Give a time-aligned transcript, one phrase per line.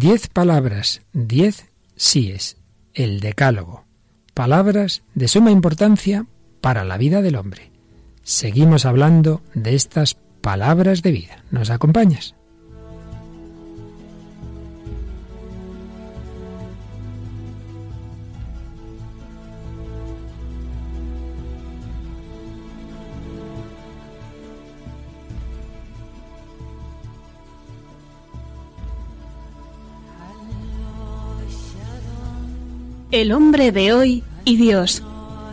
[0.00, 1.66] Diez palabras, diez
[1.96, 2.56] síes,
[2.94, 3.84] el decálogo.
[4.32, 6.26] Palabras de suma importancia
[6.60, 7.72] para la vida del hombre.
[8.22, 11.42] Seguimos hablando de estas palabras de vida.
[11.50, 12.36] ¿Nos acompañas?
[33.10, 35.02] El hombre de hoy y Dios,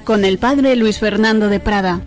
[0.03, 2.01] con el padre Luis Fernando de Prada.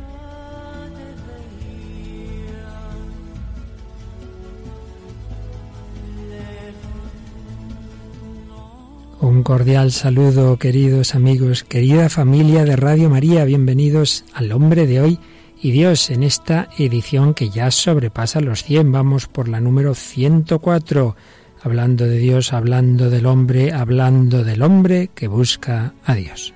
[9.22, 15.18] Un cordial saludo, queridos amigos, querida familia de Radio María, bienvenidos al hombre de hoy
[15.62, 18.92] y Dios en esta edición que ya sobrepasa los 100.
[18.92, 21.16] Vamos por la número 104
[21.62, 26.54] hablando de Dios, hablando del hombre, hablando del hombre que busca a Dios.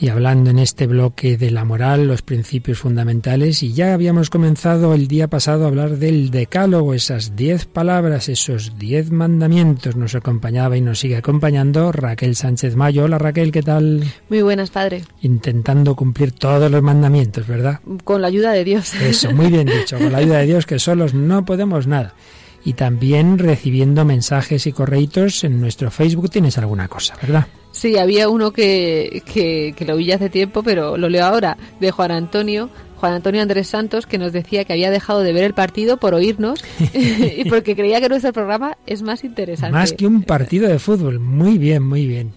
[0.00, 4.94] Y hablando en este bloque de la moral, los principios fundamentales, y ya habíamos comenzado
[4.94, 9.96] el día pasado a hablar del decálogo, esas diez palabras, esos diez mandamientos.
[9.96, 13.04] Nos acompañaba y nos sigue acompañando Raquel Sánchez Mayo.
[13.04, 14.02] Hola Raquel, ¿qué tal?
[14.30, 15.02] Muy buenas, padre.
[15.20, 17.80] Intentando cumplir todos los mandamientos, ¿verdad?
[18.02, 18.94] Con la ayuda de Dios.
[18.94, 22.14] Eso, muy bien dicho, con la ayuda de Dios, que solos no podemos nada
[22.64, 26.30] y también recibiendo mensajes y correitos en nuestro Facebook.
[26.30, 27.46] Tienes alguna cosa, ¿verdad?
[27.72, 32.10] Sí, había uno que, que, lo vi hace tiempo, pero lo leo ahora, de Juan
[32.10, 32.68] Antonio.
[32.96, 36.12] Juan Antonio Andrés Santos, que nos decía que había dejado de ver el partido por
[36.12, 39.72] oírnos y porque creía que nuestro programa es más interesante.
[39.72, 41.18] Más que un partido de fútbol.
[41.18, 42.34] Muy bien, muy bien.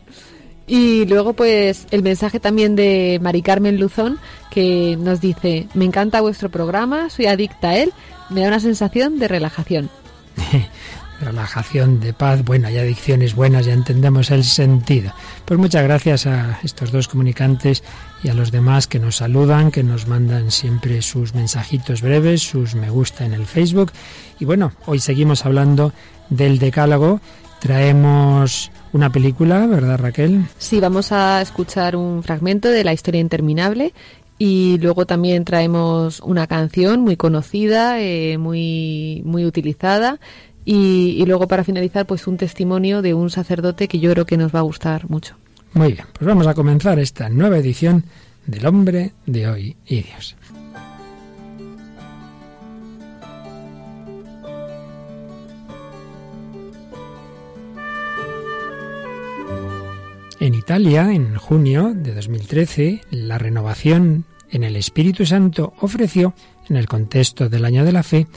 [0.65, 6.21] Y luego, pues, el mensaje también de Mari Carmen Luzón, que nos dice: Me encanta
[6.21, 7.91] vuestro programa, soy adicta a él,
[8.29, 9.89] me da una sensación de relajación.
[11.23, 15.11] relajación, de paz, bueno, hay adicciones buenas, ya entendemos el sentido.
[15.45, 17.83] Pues muchas gracias a estos dos comunicantes
[18.23, 22.75] y a los demás que nos saludan, que nos mandan siempre sus mensajitos breves, sus
[22.75, 23.91] me gusta en el Facebook.
[24.39, 25.93] Y bueno, hoy seguimos hablando
[26.29, 27.19] del decálogo.
[27.59, 30.45] Traemos una película, ¿verdad Raquel?
[30.57, 33.93] Sí, vamos a escuchar un fragmento de la historia interminable
[34.37, 40.19] y luego también traemos una canción muy conocida, eh, muy, muy utilizada,
[40.65, 44.53] y, luego para finalizar, pues un testimonio de un sacerdote que yo creo que nos
[44.53, 45.35] va a gustar mucho.
[45.73, 48.05] Muy bien, pues vamos a comenzar esta nueva edición
[48.45, 50.35] del hombre de hoy y Dios.
[60.39, 66.33] En Italia, en junio de 2013, la renovación en el Espíritu Santo ofreció,
[66.69, 68.27] en el contexto del Año de la Fe,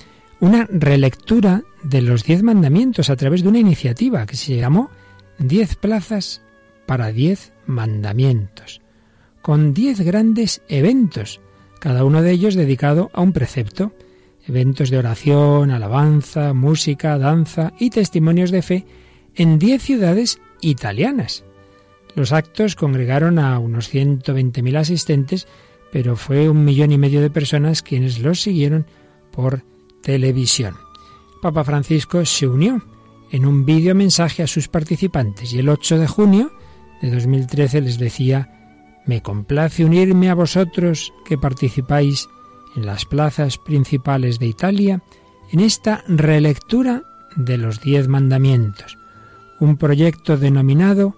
[0.41, 4.91] una relectura de los diez mandamientos a través de una iniciativa que se llamó
[5.39, 6.41] Diez plazas
[6.87, 8.81] para diez mandamientos,
[9.43, 11.41] con diez grandes eventos,
[11.79, 13.93] cada uno de ellos dedicado a un precepto,
[14.47, 18.87] eventos de oración, alabanza, música, danza y testimonios de fe
[19.35, 21.45] en diez ciudades italianas.
[22.15, 25.47] Los actos congregaron a unos 120.000 asistentes,
[25.93, 28.87] pero fue un millón y medio de personas quienes los siguieron
[29.33, 29.63] por
[30.07, 30.77] televisión.
[31.43, 32.81] Papa Francisco se unió
[33.33, 36.53] en un vídeo mensaje a sus participantes y el 8 de junio
[37.03, 42.29] de 2013 les decía, me complace unirme a vosotros que participáis
[42.77, 45.03] en las plazas principales de Italia
[45.51, 47.03] en esta relectura
[47.35, 48.97] de los diez mandamientos,
[49.59, 51.17] un proyecto denominado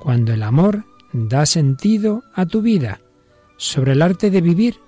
[0.00, 3.00] Cuando el amor da sentido a tu vida,
[3.58, 4.80] sobre el arte de vivir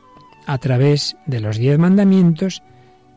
[0.46, 2.62] a través de los diez mandamientos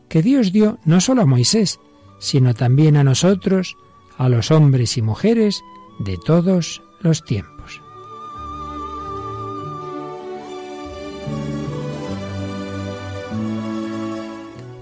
[0.08, 1.80] que Dios dio no solo a Moisés,
[2.18, 3.76] sino también a nosotros,
[4.16, 5.62] a los hombres y mujeres
[5.98, 7.80] de todos los tiempos.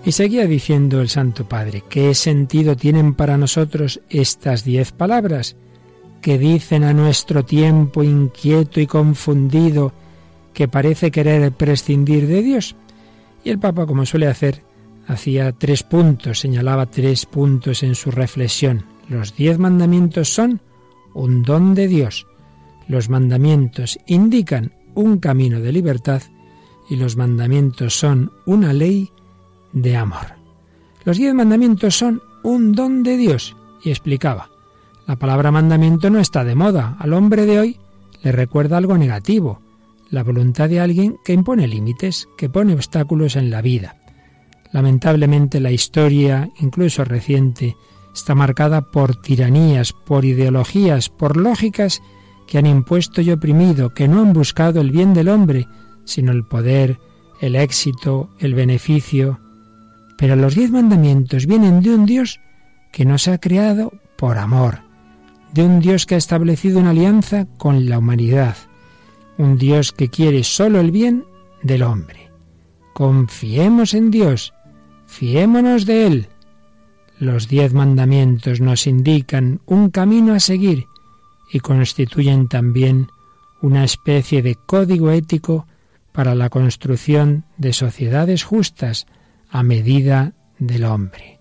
[0.06, 5.56] Y seguía diciendo el Santo Padre, ¿qué sentido tienen para nosotros estas diez palabras
[6.22, 9.92] que dicen a nuestro tiempo inquieto y confundido
[10.54, 12.76] que parece querer prescindir de Dios?
[13.42, 14.62] Y el Papa, como suele hacer,
[15.06, 18.84] hacía tres puntos, señalaba tres puntos en su reflexión.
[19.08, 20.60] Los diez mandamientos son
[21.14, 22.26] un don de Dios.
[22.88, 26.22] Los mandamientos indican un camino de libertad
[26.88, 29.10] y los mandamientos son una ley
[29.72, 30.34] de amor.
[31.04, 34.50] Los diez mandamientos son un don de Dios y explicaba.
[35.06, 36.96] La palabra mandamiento no está de moda.
[36.98, 37.80] Al hombre de hoy
[38.22, 39.60] le recuerda algo negativo,
[40.10, 43.95] la voluntad de alguien que impone límites, que pone obstáculos en la vida.
[44.76, 47.78] Lamentablemente la historia, incluso reciente,
[48.12, 52.02] está marcada por tiranías, por ideologías, por lógicas
[52.46, 55.66] que han impuesto y oprimido, que no han buscado el bien del hombre,
[56.04, 57.00] sino el poder,
[57.40, 59.40] el éxito, el beneficio.
[60.18, 62.38] Pero los diez mandamientos vienen de un Dios
[62.92, 64.80] que nos ha creado por amor,
[65.54, 68.58] de un Dios que ha establecido una alianza con la humanidad,
[69.38, 71.24] un Dios que quiere solo el bien
[71.62, 72.30] del hombre.
[72.92, 74.52] Confiemos en Dios,
[75.16, 76.28] fiémonos de Él.
[77.18, 80.84] Los diez mandamientos nos indican un camino a seguir
[81.50, 83.08] y constituyen también
[83.62, 85.66] una especie de código ético
[86.12, 89.06] para la construcción de sociedades justas
[89.48, 91.40] a medida del hombre.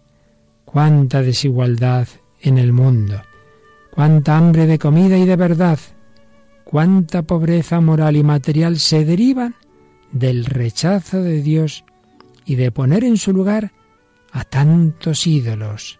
[0.63, 2.07] Cuánta desigualdad
[2.39, 3.23] en el mundo,
[3.91, 5.79] cuánta hambre de comida y de verdad,
[6.63, 9.55] cuánta pobreza moral y material se derivan
[10.13, 11.83] del rechazo de Dios
[12.45, 13.71] y de poner en su lugar
[14.31, 15.99] a tantos ídolos.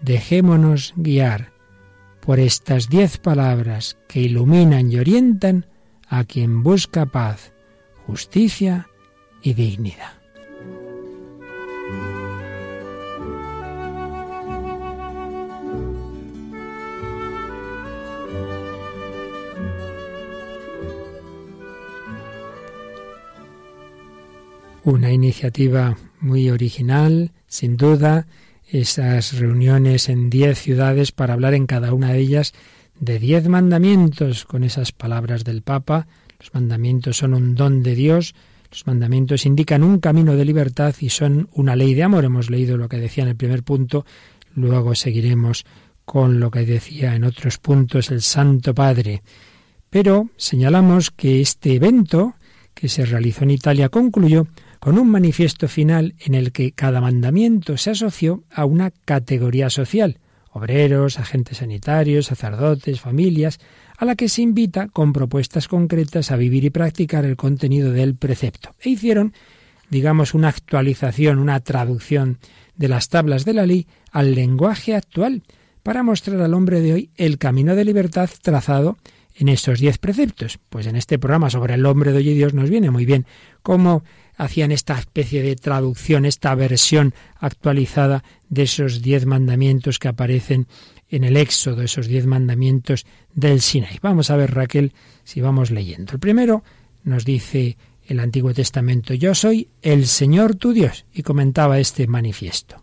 [0.00, 1.52] Dejémonos guiar
[2.20, 5.66] por estas diez palabras que iluminan y orientan
[6.08, 7.52] a quien busca paz,
[8.06, 8.88] justicia
[9.42, 10.19] y dignidad.
[24.84, 28.26] Una iniciativa muy original, sin duda,
[28.68, 32.54] esas reuniones en diez ciudades para hablar en cada una de ellas
[32.98, 36.06] de diez mandamientos con esas palabras del Papa
[36.40, 38.34] los mandamientos son un don de Dios,
[38.70, 42.24] los mandamientos indican un camino de libertad y son una ley de amor.
[42.24, 44.06] Hemos leído lo que decía en el primer punto,
[44.54, 45.66] luego seguiremos
[46.06, 49.22] con lo que decía en otros puntos el Santo Padre.
[49.90, 52.34] Pero señalamos que este evento
[52.72, 54.46] que se realizó en Italia concluyó
[54.80, 60.18] con un manifiesto final en el que cada mandamiento se asoció a una categoría social,
[60.50, 63.60] obreros, agentes sanitarios, sacerdotes, familias,
[63.98, 68.16] a la que se invita con propuestas concretas a vivir y practicar el contenido del
[68.16, 68.74] precepto.
[68.80, 69.34] E hicieron,
[69.90, 72.38] digamos, una actualización, una traducción
[72.74, 75.42] de las tablas de la ley al lenguaje actual,
[75.82, 78.96] para mostrar al hombre de hoy el camino de libertad trazado
[79.34, 80.58] en estos diez preceptos.
[80.68, 83.26] Pues en este programa sobre el hombre de hoy y Dios nos viene muy bien
[83.62, 84.02] cómo
[84.40, 90.66] hacían esta especie de traducción, esta versión actualizada de esos diez mandamientos que aparecen
[91.10, 93.04] en el Éxodo, esos diez mandamientos
[93.34, 93.98] del Sinaí.
[94.00, 94.94] Vamos a ver, Raquel,
[95.24, 96.14] si vamos leyendo.
[96.14, 96.64] El primero
[97.04, 97.76] nos dice
[98.06, 102.82] el Antiguo Testamento, yo soy el Señor tu Dios, y comentaba este manifiesto.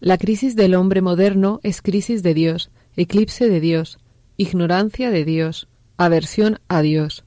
[0.00, 3.98] La crisis del hombre moderno es crisis de Dios, eclipse de Dios,
[4.38, 5.68] ignorancia de Dios,
[5.98, 7.25] aversión a Dios.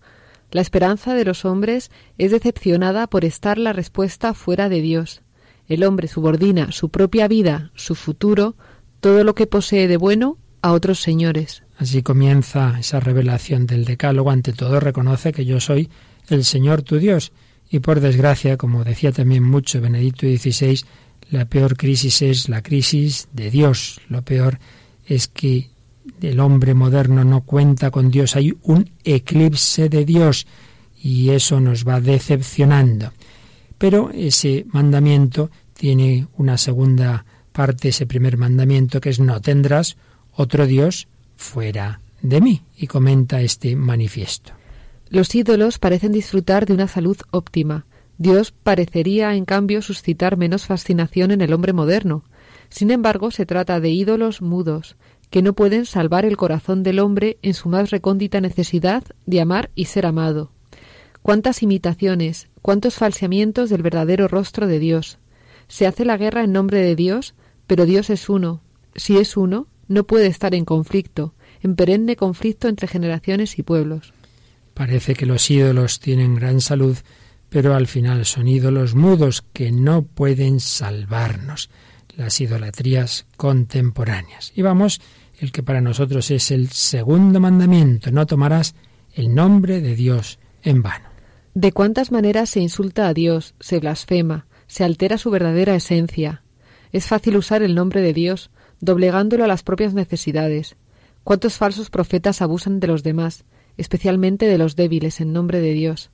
[0.52, 5.22] La esperanza de los hombres es decepcionada por estar la respuesta fuera de Dios.
[5.68, 8.56] El hombre subordina su propia vida, su futuro,
[9.00, 11.64] todo lo que posee de bueno a otros señores.
[11.78, 14.32] Así comienza esa revelación del Decálogo.
[14.32, 15.90] Ante todo reconoce que yo soy
[16.28, 17.32] el Señor tu Dios.
[17.70, 20.82] Y por desgracia, como decía también mucho Benedicto XVI,
[21.30, 24.02] la peor crisis es la crisis de Dios.
[24.10, 24.60] Lo peor
[25.06, 25.70] es que
[26.22, 28.36] el hombre moderno no cuenta con Dios.
[28.36, 30.48] Hay un eclipse de Dios
[31.02, 33.12] y eso nos va decepcionando.
[33.78, 39.98] Pero ese mandamiento tiene una segunda parte ese primer mandamiento que es no tendrás
[40.34, 42.62] otro Dios fuera de mí.
[42.76, 44.54] Y comenta este manifiesto.
[45.10, 47.86] Los ídolos parecen disfrutar de una salud óptima.
[48.18, 52.26] Dios parecería, en cambio, suscitar menos fascinación en el hombre moderno.
[52.70, 54.98] Sin embargo, se trata de ídolos mudos,
[55.30, 59.70] que no pueden salvar el corazón del hombre en su más recóndita necesidad de amar
[59.76, 60.52] y ser amado.
[61.22, 65.20] Cuántas imitaciones, cuántos falseamientos del verdadero rostro de Dios.
[65.68, 67.36] Se hace la guerra en nombre de Dios,
[67.68, 68.62] pero Dios es uno.
[68.96, 74.14] Si es uno, no puede estar en conflicto, en perenne conflicto entre generaciones y pueblos.
[74.74, 76.98] Parece que los ídolos tienen gran salud,
[77.50, 81.70] pero al final son ídolos mudos que no pueden salvarnos.
[82.16, 84.52] Las idolatrías contemporáneas.
[84.56, 85.02] Y vamos,
[85.40, 88.76] el que para nosotros es el segundo mandamiento, no tomarás
[89.14, 91.10] el nombre de Dios en vano.
[91.54, 96.44] ¿De cuántas maneras se insulta a Dios, se blasfema, se altera su verdadera esencia?
[96.92, 100.76] Es fácil usar el nombre de Dios, doblegándolo a las propias necesidades.
[101.24, 103.46] ¿Cuántos falsos profetas abusan de los demás,
[103.78, 106.12] especialmente de los débiles, en nombre de Dios?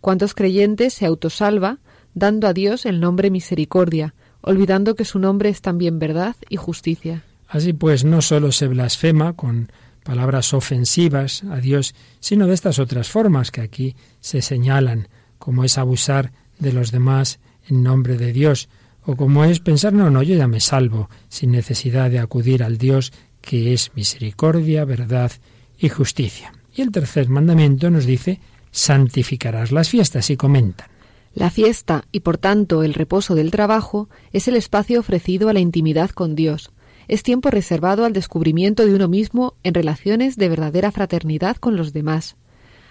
[0.00, 1.78] ¿Cuántos creyentes se autosalva
[2.14, 7.24] dando a Dios el nombre misericordia, olvidando que su nombre es también verdad y justicia?
[7.48, 9.72] Así pues, no sólo se blasfema con
[10.04, 15.78] palabras ofensivas a Dios, sino de estas otras formas que aquí se señalan, como es
[15.78, 18.68] abusar de los demás en nombre de Dios,
[19.04, 22.76] o como es pensar, no, no, yo ya me salvo, sin necesidad de acudir al
[22.76, 25.32] Dios que es misericordia, verdad
[25.78, 26.52] y justicia.
[26.74, 28.40] Y el tercer mandamiento nos dice,
[28.70, 30.88] santificarás las fiestas y comentan.
[31.34, 35.60] La fiesta y por tanto el reposo del trabajo es el espacio ofrecido a la
[35.60, 36.70] intimidad con Dios.
[37.08, 41.92] Es tiempo reservado al descubrimiento de uno mismo en relaciones de verdadera fraternidad con los
[41.92, 42.36] demás.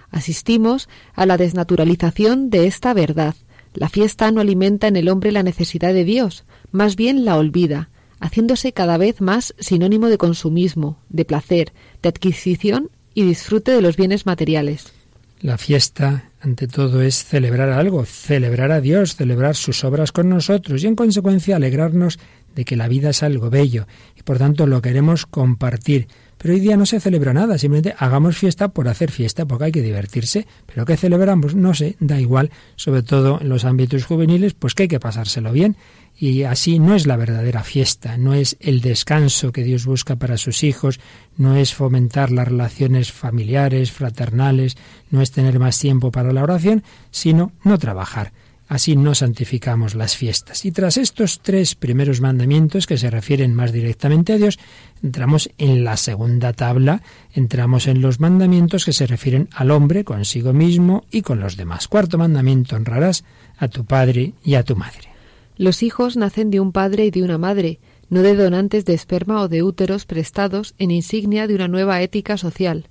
[0.09, 3.35] Asistimos a la desnaturalización de esta verdad.
[3.73, 7.89] La fiesta no alimenta en el hombre la necesidad de Dios, más bien la olvida,
[8.19, 13.97] haciéndose cada vez más sinónimo de consumismo, de placer, de adquisición y disfrute de los
[13.97, 14.93] bienes materiales.
[15.39, 20.83] La fiesta, ante todo, es celebrar algo, celebrar a Dios, celebrar sus obras con nosotros
[20.83, 22.17] y, en consecuencia, alegrarnos
[22.57, 23.85] de que la vida es algo bello
[24.15, 26.07] y, por tanto, lo queremos compartir.
[26.39, 29.71] Pero hoy día no se celebra nada, simplemente hagamos fiesta por hacer fiesta, porque hay
[29.71, 30.47] que divertirse.
[30.65, 31.53] Pero ¿qué celebramos?
[31.53, 35.51] No sé, da igual, sobre todo en los ámbitos juveniles, pues que hay que pasárselo
[35.51, 35.77] bien.
[36.19, 40.37] Y así no es la verdadera fiesta, no es el descanso que Dios busca para
[40.37, 40.99] sus hijos,
[41.37, 44.77] no es fomentar las relaciones familiares, fraternales,
[45.11, 48.33] no es tener más tiempo para la oración, sino no trabajar.
[48.67, 50.65] Así no santificamos las fiestas.
[50.65, 54.59] Y tras estos tres primeros mandamientos que se refieren más directamente a Dios,
[55.01, 57.01] entramos en la segunda tabla,
[57.33, 61.87] entramos en los mandamientos que se refieren al hombre consigo mismo y con los demás.
[61.87, 63.23] Cuarto mandamiento, honrarás
[63.57, 65.09] a tu padre y a tu madre.
[65.55, 69.41] Los hijos nacen de un padre y de una madre, no de donantes de esperma
[69.41, 72.89] o de úteros prestados en insignia de una nueva ética social.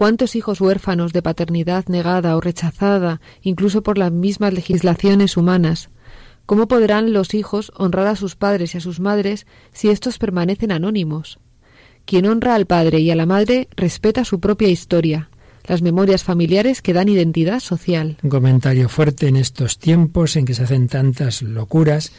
[0.00, 5.90] ¿Cuántos hijos huérfanos de paternidad negada o rechazada, incluso por las mismas legislaciones humanas?
[6.46, 10.72] ¿Cómo podrán los hijos honrar a sus padres y a sus madres si éstos permanecen
[10.72, 11.38] anónimos?
[12.06, 15.28] Quien honra al padre y a la madre respeta su propia historia,
[15.66, 18.16] las memorias familiares que dan identidad social.
[18.22, 22.10] Un comentario fuerte en estos tiempos en que se hacen tantas locuras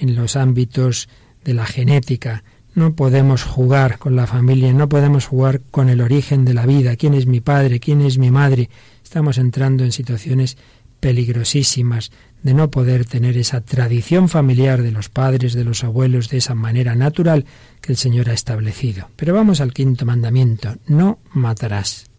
[0.00, 1.10] en los ámbitos
[1.44, 2.44] de la genética.
[2.76, 6.94] No podemos jugar con la familia, no podemos jugar con el origen de la vida,
[6.96, 8.68] quién es mi padre, quién es mi madre.
[9.02, 10.58] Estamos entrando en situaciones
[11.00, 16.36] peligrosísimas de no poder tener esa tradición familiar de los padres, de los abuelos, de
[16.36, 17.46] esa manera natural
[17.80, 19.08] que el Señor ha establecido.
[19.16, 22.10] Pero vamos al quinto mandamiento, no matarás.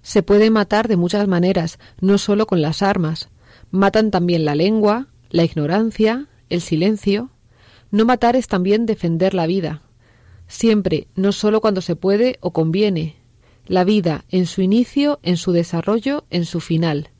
[0.00, 3.28] Se puede matar de muchas maneras, no solo con las armas.
[3.70, 7.28] Matan también la lengua, la ignorancia, el silencio.
[7.90, 9.82] No matar es también defender la vida.
[10.48, 13.16] Siempre, no solo cuando se puede o conviene.
[13.66, 17.10] La vida en su inicio, en su desarrollo, en su final.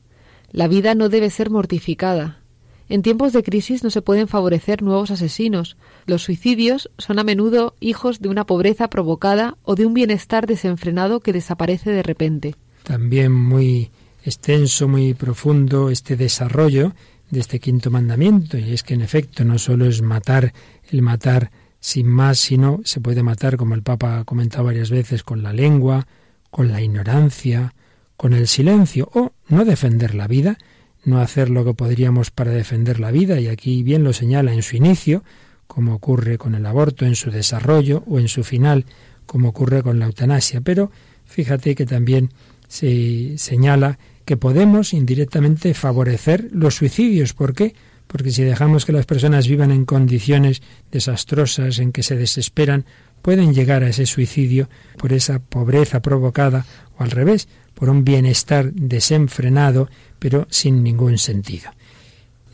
[0.51, 2.41] La vida no debe ser mortificada.
[2.89, 5.77] En tiempos de crisis no se pueden favorecer nuevos asesinos.
[6.07, 11.19] Los suicidios son a menudo hijos de una pobreza provocada o de un bienestar desenfrenado
[11.19, 12.55] que desaparece de repente
[12.89, 13.91] también muy
[14.25, 16.93] extenso, muy profundo este desarrollo
[17.29, 20.53] de este quinto mandamiento, y es que en efecto no solo es matar,
[20.91, 25.23] el matar sin más, sino se puede matar, como el Papa ha comentado varias veces,
[25.23, 26.07] con la lengua,
[26.51, 27.73] con la ignorancia,
[28.17, 30.57] con el silencio, o no defender la vida,
[31.05, 34.63] no hacer lo que podríamos para defender la vida, y aquí bien lo señala en
[34.63, 35.23] su inicio,
[35.67, 38.85] como ocurre con el aborto, en su desarrollo, o en su final,
[39.25, 40.61] como ocurre con la eutanasia.
[40.61, 40.91] Pero
[41.25, 42.31] fíjate que también
[42.67, 47.33] se señala que podemos indirectamente favorecer los suicidios.
[47.33, 47.73] ¿Por qué?
[48.09, 52.85] Porque si dejamos que las personas vivan en condiciones desastrosas, en que se desesperan,
[53.21, 56.65] pueden llegar a ese suicidio por esa pobreza provocada
[56.97, 61.69] o al revés, por un bienestar desenfrenado, pero sin ningún sentido.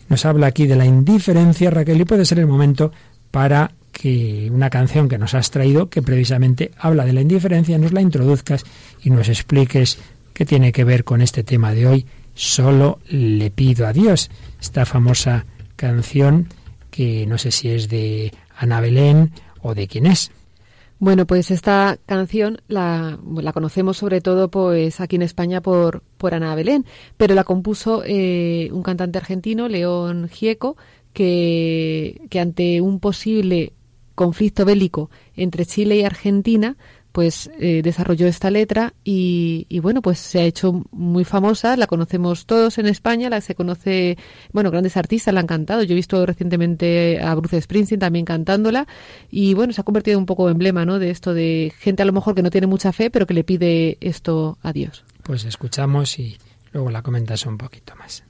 [0.10, 2.92] Nos habla aquí de la indiferencia, Raquel, y puede ser el momento
[3.32, 7.94] para que una canción que nos has traído, que precisamente habla de la indiferencia, nos
[7.94, 8.66] la introduzcas
[9.02, 10.00] y nos expliques
[10.34, 12.06] qué tiene que ver con este tema de hoy.
[12.36, 14.30] Solo le pido a Dios.
[14.62, 16.50] Esta famosa canción
[16.92, 20.32] que no sé si es de Ana Belén o de quién es.
[21.00, 26.34] Bueno, pues esta canción la, la, conocemos sobre todo pues aquí en España por, por
[26.34, 26.86] Ana Belén,
[27.18, 30.78] pero la compuso eh, un cantante argentino, León Gieco,
[31.12, 33.74] que, que ante un posible
[34.16, 36.78] conflicto bélico entre Chile y Argentina,
[37.16, 42.46] pues eh, desarrolló esta letra y, bueno, pues se ha hecho muy famosa, la conocemos
[42.46, 44.18] todos en España, la se conoce,
[44.52, 48.86] bueno, grandes artistas la han cantado, yo he visto recientemente a Bruce Springsteen también cantándola
[49.32, 51.00] y bueno, se ha convertido un poco emblema, ¿no?
[51.00, 53.46] De esto de gente a lo mejor que no tiene mucha fe, pero que le
[53.46, 55.06] pide esto a Dios.
[55.24, 56.38] Pues escuchamos y
[56.74, 58.26] luego la comentas un poquito más.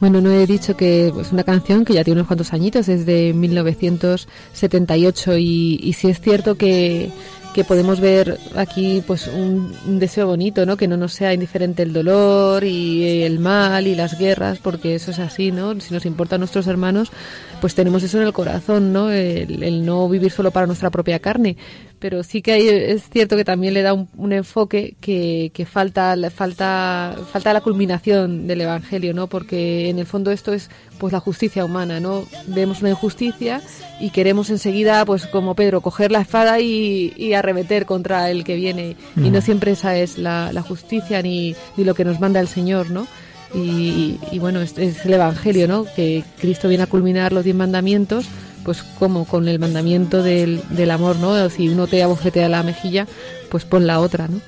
[0.00, 3.04] Bueno, no he dicho que es una canción que ya tiene unos cuantos añitos, es
[3.04, 7.10] de 1978 y, y sí es cierto que,
[7.54, 10.78] que podemos ver aquí pues un, un deseo bonito, ¿no?
[10.78, 15.10] Que no nos sea indiferente el dolor y el mal y las guerras, porque eso
[15.10, 15.78] es así, ¿no?
[15.80, 17.12] Si nos importan nuestros hermanos,
[17.60, 19.10] pues tenemos eso en el corazón, ¿no?
[19.10, 21.58] El, el no vivir solo para nuestra propia carne.
[22.00, 25.66] Pero sí que hay, es cierto que también le da un, un enfoque que, que
[25.66, 29.26] falta, falta, falta la culminación del Evangelio, ¿no?
[29.26, 32.24] Porque en el fondo esto es pues la justicia humana, ¿no?
[32.46, 33.60] Vemos una injusticia
[34.00, 38.56] y queremos enseguida, pues como Pedro, coger la espada y, y arremeter contra el que
[38.56, 38.96] viene.
[39.16, 42.48] Y no siempre esa es la, la justicia ni, ni lo que nos manda el
[42.48, 43.06] Señor, ¿no?
[43.54, 45.84] Y, y bueno, es, es el Evangelio, ¿no?
[45.96, 48.26] Que Cristo viene a culminar los diez mandamientos,
[48.64, 51.48] pues como con el mandamiento del, del amor, ¿no?
[51.50, 53.06] Si uno te abofetea la mejilla,
[53.50, 54.40] pues pon la otra, ¿no?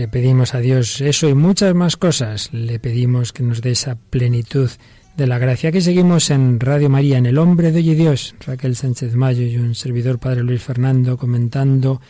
[0.00, 2.48] Le pedimos a Dios eso y muchas más cosas.
[2.54, 4.70] Le pedimos que nos dé esa plenitud
[5.14, 5.72] de la gracia.
[5.72, 8.34] Que seguimos en Radio María, en El Hombre de Hoy y Dios.
[8.46, 12.00] Raquel Sánchez Mayo y un servidor, Padre Luis Fernando, comentando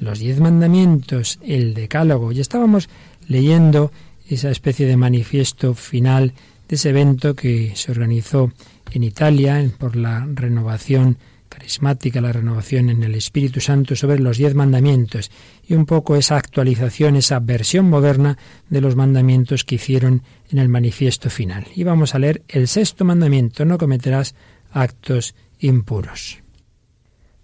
[0.00, 2.32] los diez mandamientos, el decálogo.
[2.32, 2.88] Y estábamos
[3.28, 3.92] leyendo
[4.28, 6.32] esa especie de manifiesto final
[6.68, 8.50] de ese evento que se organizó
[8.90, 11.16] en Italia por la renovación
[11.48, 15.30] carismática, la renovación en el Espíritu Santo sobre los diez mandamientos
[15.66, 20.68] y un poco esa actualización, esa versión moderna de los mandamientos que hicieron en el
[20.68, 21.66] manifiesto final.
[21.74, 24.34] Y vamos a leer el sexto mandamiento, no cometerás
[24.72, 26.42] actos impuros.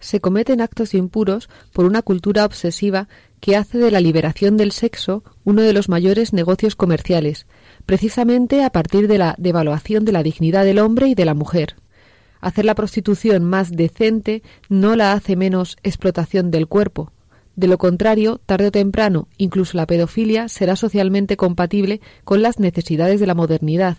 [0.00, 5.22] Se cometen actos impuros por una cultura obsesiva que hace de la liberación del sexo
[5.44, 7.46] uno de los mayores negocios comerciales,
[7.86, 11.76] precisamente a partir de la devaluación de la dignidad del hombre y de la mujer.
[12.42, 17.12] Hacer la prostitución más decente no la hace menos explotación del cuerpo.
[17.54, 23.20] De lo contrario, tarde o temprano, incluso la pedofilia será socialmente compatible con las necesidades
[23.20, 23.98] de la modernidad.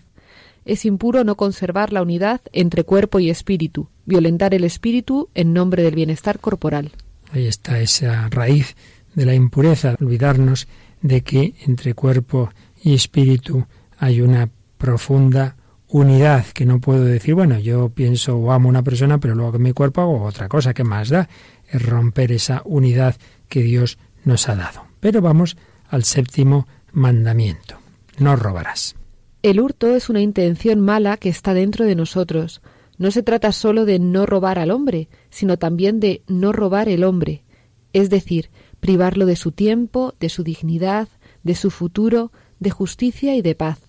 [0.65, 5.81] Es impuro no conservar la unidad entre cuerpo y espíritu, violentar el espíritu en nombre
[5.81, 6.91] del bienestar corporal.
[7.31, 8.75] Ahí está esa raíz
[9.15, 10.67] de la impureza, olvidarnos
[11.01, 12.49] de que entre cuerpo
[12.83, 13.65] y espíritu
[13.97, 15.55] hay una profunda
[15.93, 19.61] unidad, que no puedo decir, bueno, yo pienso o amo una persona, pero luego con
[19.61, 21.29] mi cuerpo hago otra cosa, ¿qué más da?
[21.69, 23.15] Es romper esa unidad
[23.47, 24.87] que Dios nos ha dado.
[24.99, 25.55] Pero vamos
[25.87, 27.77] al séptimo mandamiento.
[28.17, 28.95] No robarás.
[29.43, 32.63] El hurto es una intención mala que está dentro de nosotros.
[32.97, 37.03] No se trata solo de no robar al hombre, sino también de no robar el
[37.03, 37.43] hombre,
[37.91, 41.07] es decir, privarlo de su tiempo, de su dignidad,
[41.43, 43.82] de su futuro, de justicia y de paz.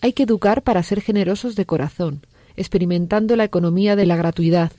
[0.00, 4.72] Hay que educar para ser generosos de corazón, experimentando la economía de la gratuidad.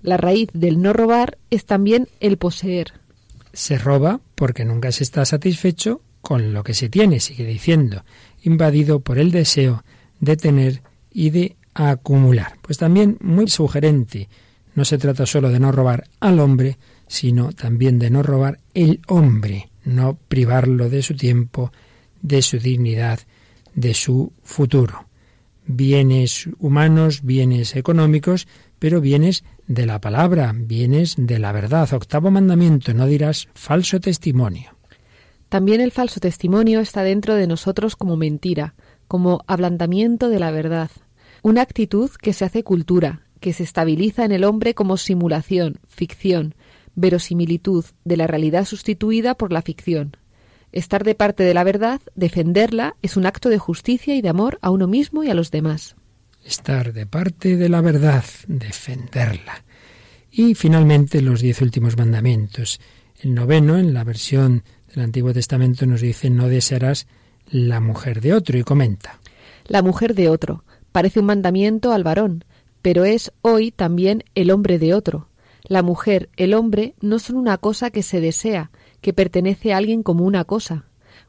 [0.00, 2.92] La raíz del no robar es también el poseer.
[3.52, 8.04] Se roba porque nunca se está satisfecho con lo que se tiene, sigue diciendo,
[8.42, 9.84] invadido por el deseo
[10.20, 12.58] de tener y de acumular.
[12.62, 14.28] Pues también muy sugerente,
[14.74, 19.00] no se trata solo de no robar al hombre, sino también de no robar el
[19.06, 21.72] hombre, no privarlo de su tiempo,
[22.20, 23.20] de su dignidad,
[23.78, 25.06] de su futuro.
[25.66, 31.92] Bienes humanos, bienes económicos, pero bienes de la palabra, bienes de la verdad.
[31.92, 34.76] Octavo mandamiento, no dirás falso testimonio.
[35.48, 38.74] También el falso testimonio está dentro de nosotros como mentira,
[39.06, 40.90] como ablandamiento de la verdad,
[41.42, 46.54] una actitud que se hace cultura, que se estabiliza en el hombre como simulación, ficción,
[46.96, 50.16] verosimilitud de la realidad sustituida por la ficción.
[50.72, 54.58] Estar de parte de la verdad, defenderla, es un acto de justicia y de amor
[54.60, 55.96] a uno mismo y a los demás.
[56.44, 59.64] Estar de parte de la verdad, defenderla.
[60.30, 62.80] Y finalmente los diez últimos mandamientos.
[63.20, 64.62] El noveno, en la versión
[64.94, 67.06] del Antiguo Testamento, nos dice no desearás
[67.50, 69.18] la mujer de otro y comenta.
[69.66, 72.44] La mujer de otro parece un mandamiento al varón,
[72.82, 75.28] pero es hoy también el hombre de otro.
[75.64, 80.02] La mujer, el hombre, no son una cosa que se desea, que pertenece a alguien
[80.02, 80.84] como una cosa.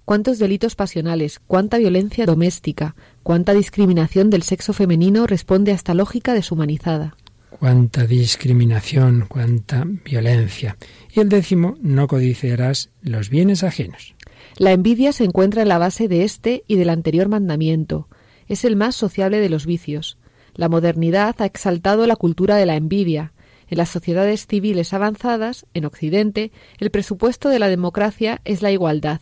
[0.06, 6.34] Cuántos delitos pasionales, cuánta violencia doméstica, cuánta discriminación del sexo femenino responde a esta lógica
[6.34, 7.16] deshumanizada.
[7.50, 10.78] Cuánta discriminación, cuánta violencia.
[11.14, 14.16] Y el décimo, no codiciarás los bienes ajenos.
[14.58, 18.08] La envidia se encuentra en la base de este y del anterior mandamiento.
[18.48, 20.18] Es el más sociable de los vicios.
[20.56, 23.34] La modernidad ha exaltado la cultura de la envidia,
[23.70, 29.22] en las sociedades civiles avanzadas, en Occidente, el presupuesto de la democracia es la igualdad.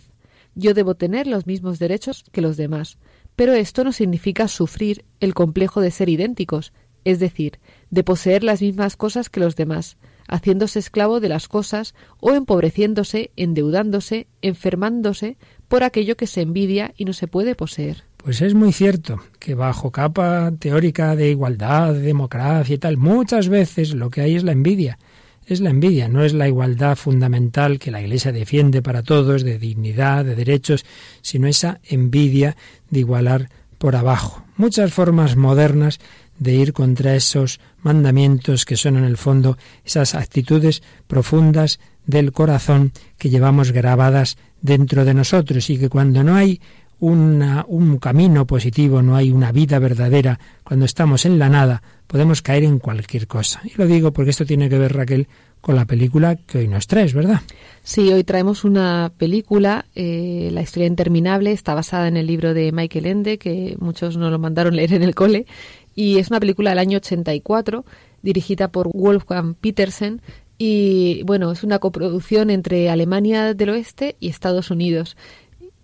[0.56, 2.98] Yo debo tener los mismos derechos que los demás,
[3.36, 7.60] pero esto no significa sufrir el complejo de ser idénticos, es decir,
[7.92, 13.32] de poseer las mismas cosas que los demás, haciéndose esclavo de las cosas o empobreciéndose,
[13.36, 18.07] endeudándose, enfermándose por aquello que se envidia y no se puede poseer.
[18.18, 23.48] Pues es muy cierto que bajo capa teórica de igualdad, de democracia y tal, muchas
[23.48, 24.98] veces lo que hay es la envidia.
[25.46, 29.58] Es la envidia, no es la igualdad fundamental que la Iglesia defiende para todos, de
[29.58, 30.84] dignidad, de derechos,
[31.22, 32.58] sino esa envidia
[32.90, 34.44] de igualar por abajo.
[34.58, 36.00] Muchas formas modernas
[36.40, 42.92] de ir contra esos mandamientos que son en el fondo esas actitudes profundas del corazón
[43.18, 46.60] que llevamos grabadas dentro de nosotros y que cuando no hay
[47.00, 52.64] un camino positivo, no hay una vida verdadera, cuando estamos en la nada, podemos caer
[52.64, 53.62] en cualquier cosa.
[53.64, 55.28] Y lo digo porque esto tiene que ver, Raquel,
[55.62, 57.42] con la película que hoy nos traes, ¿verdad?
[57.84, 62.72] Sí, hoy traemos una película, eh, La historia interminable, está basada en el libro de
[62.72, 65.46] Michael Ende, que muchos nos lo mandaron leer en el cole,
[65.96, 67.86] y es una película del año 84,
[68.22, 70.22] dirigida por Wolfgang Petersen,
[70.58, 75.16] y bueno, es una coproducción entre Alemania del Oeste y Estados Unidos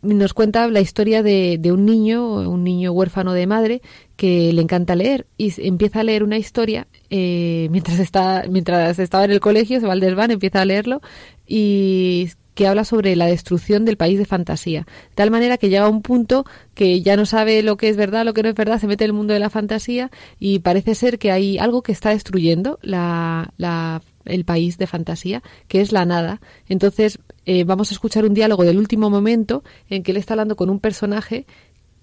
[0.03, 3.81] nos cuenta la historia de, de, un niño, un niño huérfano de madre,
[4.15, 9.25] que le encanta leer y empieza a leer una historia eh, mientras está mientras estaba
[9.25, 11.01] en el colegio, se va al desván, empieza a leerlo
[11.47, 14.81] y que habla sobre la destrucción del país de fantasía.
[14.81, 17.97] De tal manera que llega a un punto que ya no sabe lo que es
[17.97, 20.59] verdad, lo que no es verdad, se mete en el mundo de la fantasía y
[20.59, 25.81] parece ser que hay algo que está destruyendo la, la el país de fantasía, que
[25.81, 26.41] es la nada.
[26.67, 30.55] Entonces eh, vamos a escuchar un diálogo del último momento en que él está hablando
[30.55, 31.45] con un personaje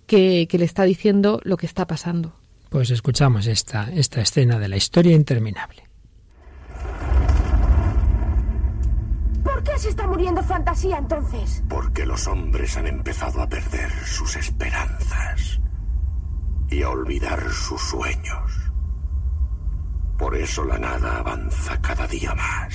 [0.06, 2.34] que, que le está diciendo lo que está pasando.
[2.68, 5.84] Pues escuchamos esta, esta escena de la historia interminable.
[9.42, 11.62] ¿Por qué se está muriendo fantasía entonces?
[11.68, 15.60] Porque los hombres han empezado a perder sus esperanzas
[16.70, 18.59] y a olvidar sus sueños.
[20.20, 22.74] Por eso la nada avanza cada día más.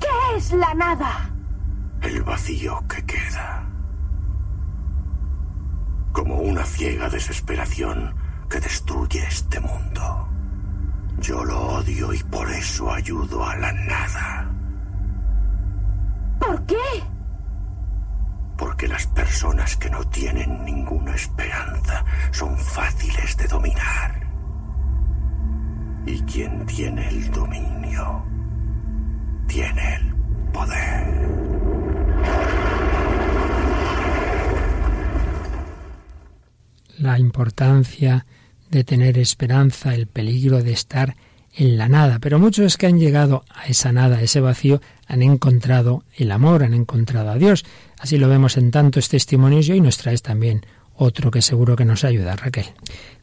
[0.00, 1.30] ¿Qué es la nada?
[2.00, 3.68] El vacío que queda.
[6.10, 8.14] Como una ciega desesperación
[8.48, 10.26] que destruye este mundo.
[11.18, 14.50] Yo lo odio y por eso ayudo a la nada.
[16.40, 17.04] ¿Por qué?
[18.56, 24.21] Porque las personas que no tienen ninguna esperanza son fáciles de dominar.
[26.06, 28.24] Y quien tiene el dominio,
[29.46, 30.14] tiene el
[30.52, 31.28] poder.
[36.98, 38.26] La importancia
[38.70, 41.16] de tener esperanza, el peligro de estar
[41.54, 42.18] en la nada.
[42.18, 46.64] Pero muchos que han llegado a esa nada, a ese vacío, han encontrado el amor,
[46.64, 47.64] han encontrado a Dios.
[47.98, 51.84] Así lo vemos en tantos testimonios y hoy nos traes también otro que seguro que
[51.84, 52.66] nos ayuda, Raquel.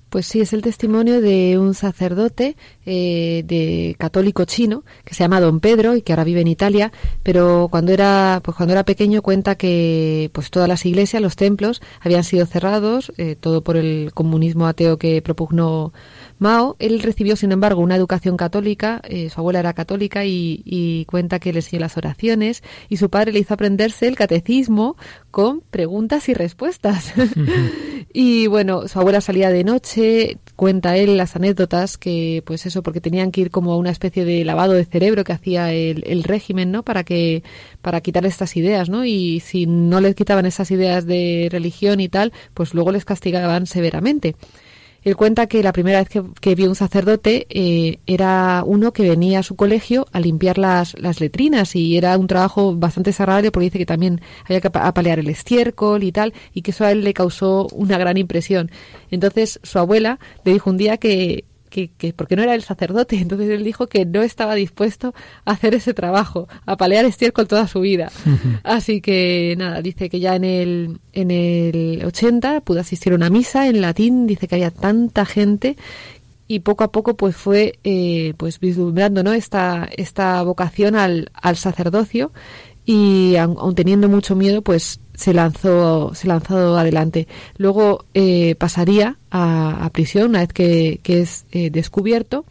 [0.10, 2.56] Pues sí, es el testimonio de un sacerdote
[2.88, 6.92] eh, de católico chino que se llama Don Pedro y que ahora vive en Italia,
[7.22, 11.82] pero cuando era pues cuando era pequeño cuenta que pues todas las iglesias, los templos
[12.02, 15.94] habían sido cerrados, eh, todo por el comunismo ateo que propugnó
[16.40, 21.40] Mao, él recibió, sin embargo, una educación católica, eh, su abuela era católica y, cuenta
[21.40, 24.96] que le enseñó las oraciones y su padre le hizo aprenderse el catecismo
[25.32, 27.14] con preguntas y respuestas.
[28.14, 33.02] y bueno, su abuela salía de noche, cuenta él las anécdotas que, pues eso, porque
[33.02, 36.24] tenían que ir como a una especie de lavado de cerebro que hacía el, el
[36.24, 36.84] régimen, ¿no?
[36.84, 37.44] Para que,
[37.82, 39.06] para quitar estas ideas, ¿no?
[39.06, 43.66] Y si no les quitaban esas ideas de religión y tal, pues luego les castigaban
[43.66, 44.36] severamente.
[45.04, 49.40] Él cuenta que la primera vez que, vio un sacerdote eh, era uno que venía
[49.40, 53.66] a su colegio a limpiar las, las letrinas y era un trabajo bastante desagradable porque
[53.66, 57.04] dice que también había que apalear el estiércol y tal y que eso a él
[57.04, 58.72] le causó una gran impresión.
[59.12, 63.16] Entonces su abuela le dijo un día que, que, que, porque no era el sacerdote,
[63.20, 65.14] entonces él dijo que no estaba dispuesto
[65.46, 68.12] a hacer ese trabajo, a palear estiércol toda su vida.
[68.64, 73.30] Así que nada, dice que ya en el, en el 80 pudo asistir a una
[73.30, 75.78] misa en latín, dice que había tanta gente
[76.48, 79.34] y poco a poco pues fue eh, pues vislumbrando ¿no?
[79.34, 82.32] esta, esta vocación al, al sacerdocio
[82.86, 87.28] y aun, teniendo mucho miedo pues se lanzó se lanzó adelante.
[87.58, 92.46] Luego eh, pasaría a, prisión una vez que, es eh, descubierto.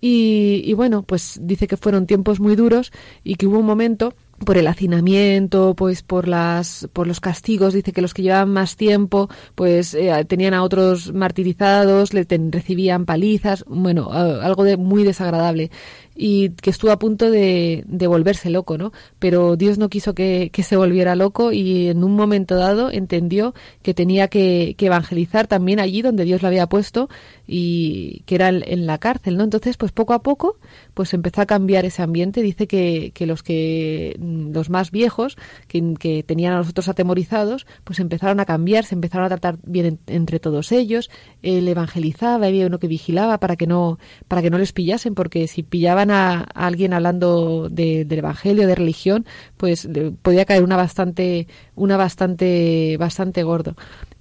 [0.00, 2.92] Y, y, bueno pues dice que fueron tiempos muy duros
[3.24, 7.92] y que hubo un momento por el hacinamiento, pues por las por los castigos, dice
[7.92, 13.64] que los que llevaban más tiempo, pues eh, tenían a otros martirizados, le recibían palizas,
[13.66, 15.70] bueno, algo de muy desagradable
[16.14, 18.92] y que estuvo a punto de, de volverse loco, ¿no?
[19.18, 23.92] Pero Dios no quiso que, se volviera loco y en un momento dado entendió que
[23.92, 27.08] tenía que, evangelizar también allí donde Dios lo había puesto
[27.46, 29.44] y que era en la cárcel, ¿no?
[29.44, 30.58] Entonces, pues poco a poco,
[30.92, 32.42] pues empezó a cambiar ese ambiente.
[32.42, 35.36] Dice que, los que los más viejos,
[35.68, 39.58] que, que, tenían a los otros atemorizados, pues empezaron a cambiar, se empezaron a tratar
[39.64, 41.10] bien entre todos ellos.
[41.42, 43.98] Él evangelizaba, había uno que vigilaba para que no
[44.28, 49.26] para que no les pillasen, porque si pillaban a, alguien hablando del evangelio, de religión,
[49.56, 49.88] pues
[50.22, 53.74] podía caer una bastante una bastante bastante gordo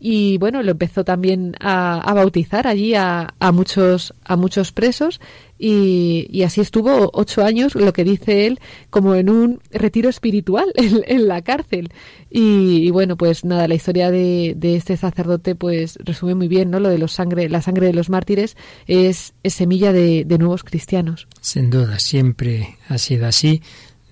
[0.05, 5.21] y bueno, lo empezó también a, bautizar allí a, a, muchos, a muchos presos
[5.57, 11.27] y, así estuvo ocho años, lo que dice él, como en un retiro espiritual en,
[11.29, 11.87] la cárcel.
[12.29, 16.81] Y, bueno, pues nada, la historia de, de, este sacerdote pues resume muy bien, ¿no?
[16.81, 21.29] Lo de los sangre, la sangre de los mártires es, semilla de nuevos cristianos.
[21.39, 23.61] Sin duda, siempre ha sido así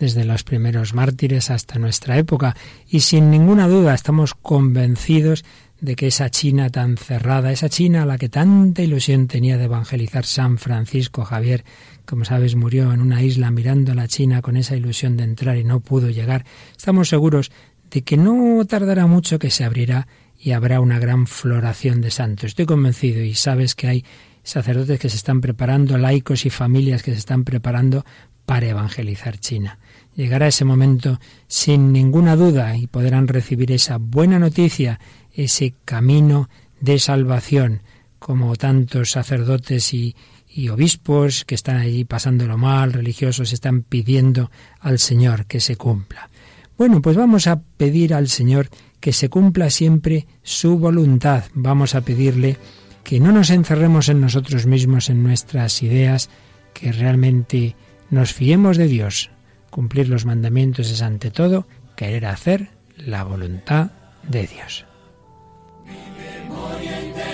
[0.01, 2.55] desde los primeros mártires hasta nuestra época
[2.89, 5.45] y sin ninguna duda estamos convencidos
[5.81, 9.65] de que esa China tan cerrada, esa China a la que tanta ilusión tenía de
[9.65, 11.65] evangelizar San Francisco Javier,
[12.05, 15.57] como sabes, murió en una isla mirando a la China con esa ilusión de entrar
[15.57, 16.45] y no pudo llegar,
[16.77, 17.51] estamos seguros
[17.89, 20.07] de que no tardará mucho que se abrirá
[20.39, 22.45] y habrá una gran floración de santos.
[22.49, 24.05] Estoy convencido y sabes que hay
[24.43, 28.05] sacerdotes que se están preparando, laicos y familias que se están preparando
[28.45, 29.79] para evangelizar China.
[30.15, 34.99] Llegará ese momento sin ninguna duda y podrán recibir esa buena noticia
[35.33, 37.81] ese camino de salvación,
[38.19, 40.15] como tantos sacerdotes y,
[40.69, 46.29] obispos que están allí pasándolo mal, religiosos, están pidiendo al Señor que se cumpla.
[46.77, 51.45] Bueno, pues vamos a pedir al Señor que se cumpla siempre su voluntad.
[51.53, 52.57] Vamos a pedirle
[53.03, 56.29] que no nos encerremos en nosotros mismos, en nuestras ideas,
[56.73, 57.75] que realmente
[58.09, 59.31] nos fiemos de Dios.
[59.69, 63.91] Cumplir los mandamientos es ante todo querer hacer la voluntad
[64.27, 64.85] de Dios.
[65.91, 67.30] Vive,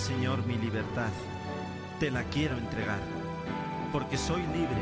[0.00, 1.10] Señor, mi libertad,
[1.98, 3.00] te la quiero entregar,
[3.92, 4.80] porque soy libre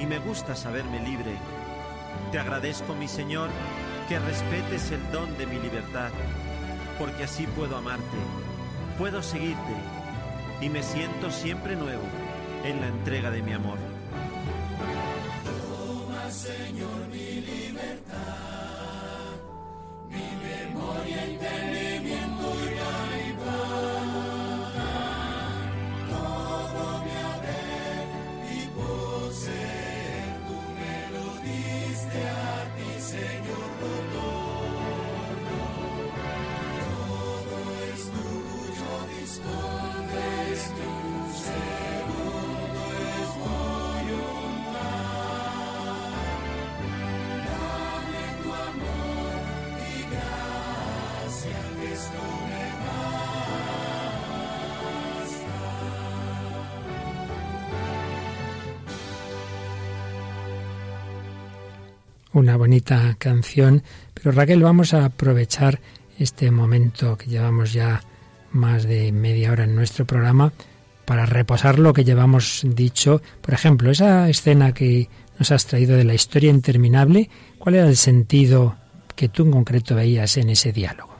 [0.00, 1.36] y me gusta saberme libre.
[2.32, 3.48] Te agradezco, mi Señor,
[4.08, 6.10] que respetes el don de mi libertad,
[6.98, 8.18] porque así puedo amarte,
[8.98, 9.76] puedo seguirte
[10.60, 12.04] y me siento siempre nuevo
[12.64, 13.78] en la entrega de mi amor.
[62.46, 63.82] Una bonita canción,
[64.14, 65.80] pero Raquel, vamos a aprovechar
[66.16, 68.04] este momento que llevamos ya
[68.52, 70.52] más de media hora en nuestro programa
[71.06, 73.20] para reposar lo que llevamos dicho.
[73.40, 75.08] Por ejemplo, esa escena que
[75.40, 78.76] nos has traído de la historia interminable, ¿cuál era el sentido
[79.16, 81.16] que tú en concreto veías en ese diálogo?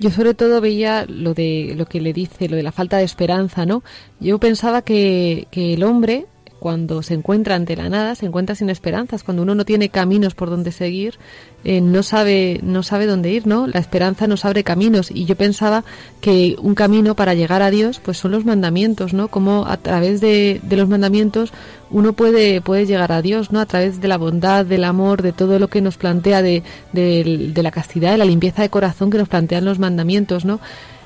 [0.00, 3.04] Yo sobre todo veía lo de lo que le dice, lo de la falta de
[3.04, 3.84] esperanza, ¿no?
[4.18, 6.26] Yo pensaba que, que el hombre
[6.64, 10.34] cuando se encuentra ante la nada, se encuentra sin esperanzas, cuando uno no tiene caminos
[10.34, 11.18] por donde seguir,
[11.62, 13.66] eh, no sabe no sabe dónde ir, ¿no?
[13.66, 15.84] La esperanza nos abre caminos y yo pensaba
[16.22, 19.28] que un camino para llegar a Dios pues son los mandamientos, ¿no?
[19.28, 21.52] Como a través de, de los mandamientos
[21.90, 23.60] uno puede puede llegar a Dios, ¿no?
[23.60, 26.62] A través de la bondad, del amor, de todo lo que nos plantea de,
[26.94, 30.60] de, de la castidad, de la limpieza de corazón que nos plantean los mandamientos, ¿no?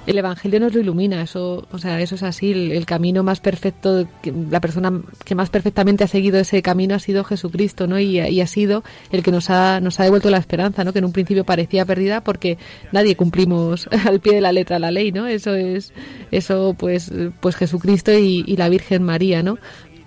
[0.08, 4.08] El evangelio nos lo ilumina eso o sea eso es así el, camino más perfecto
[4.50, 8.40] la persona que más perfectamente ha seguido ese camino ha sido Jesucristo no y, y,
[8.40, 11.12] ha sido el que nos ha nos ha devuelto la esperanza no que en un
[11.12, 12.56] principio parecía perdida porque
[12.90, 15.92] nadie cumplimos al pie de la letra la ley no eso es
[16.30, 19.58] eso pues pues Jesucristo y, y la Virgen María no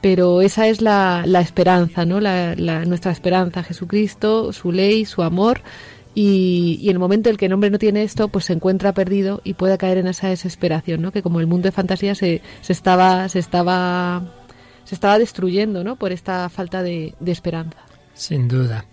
[0.02, 5.22] pero esa es la, la esperanza no la, la, nuestra esperanza Jesucristo su ley su
[5.22, 5.62] amor
[6.14, 8.54] y, y, en el momento en el que el hombre no tiene esto, pues se
[8.54, 11.12] encuentra perdido y puede caer en esa desesperación, ¿no?
[11.12, 14.34] Que como el mundo de fantasía se, se estaba, se estaba,
[14.84, 15.96] se estaba destruyendo, ¿no?
[15.96, 17.78] Por esta falta de, de esperanza.
[18.14, 18.86] Sin duda.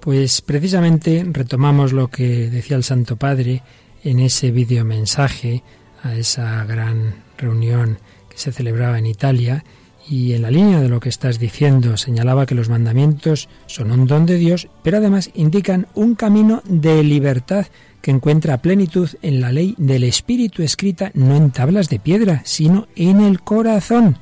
[0.00, 3.62] Pues precisamente retomamos lo que decía el Santo Padre
[4.04, 5.62] en ese video mensaje
[6.02, 7.98] a esa gran reunión
[8.30, 9.64] que se celebraba en Italia
[10.08, 14.06] y en la línea de lo que estás diciendo, señalaba que los mandamientos son un
[14.06, 17.66] don de Dios, pero además indican un camino de libertad
[18.02, 22.86] que encuentra plenitud en la ley del Espíritu escrita no en tablas de piedra, sino
[22.94, 24.18] en el corazón.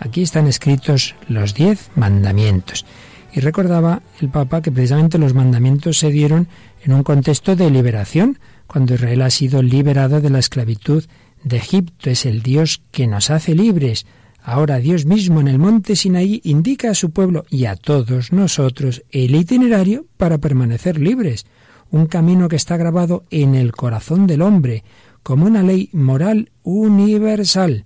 [0.00, 2.84] Aquí están escritos los diez mandamientos.
[3.32, 6.48] Y recordaba el Papa que precisamente los mandamientos se dieron
[6.82, 11.04] en un contexto de liberación, cuando Israel ha sido liberado de la esclavitud
[11.44, 12.10] de Egipto.
[12.10, 14.06] Es el Dios que nos hace libres
[14.42, 19.02] Ahora Dios mismo en el monte Sinaí indica a su pueblo y a todos nosotros
[19.10, 21.46] el itinerario para permanecer libres,
[21.90, 24.84] un camino que está grabado en el corazón del hombre,
[25.22, 27.84] como una ley moral universal.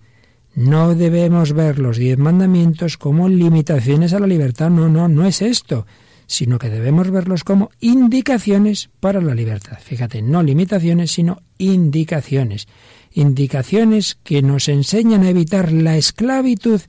[0.55, 5.43] No debemos ver los diez mandamientos como limitaciones a la libertad, no, no, no es
[5.43, 5.87] esto,
[6.27, 9.79] sino que debemos verlos como indicaciones para la libertad.
[9.83, 12.69] Fíjate, no limitaciones, sino indicaciones
[13.15, 16.81] indicaciones que nos enseñan a evitar la esclavitud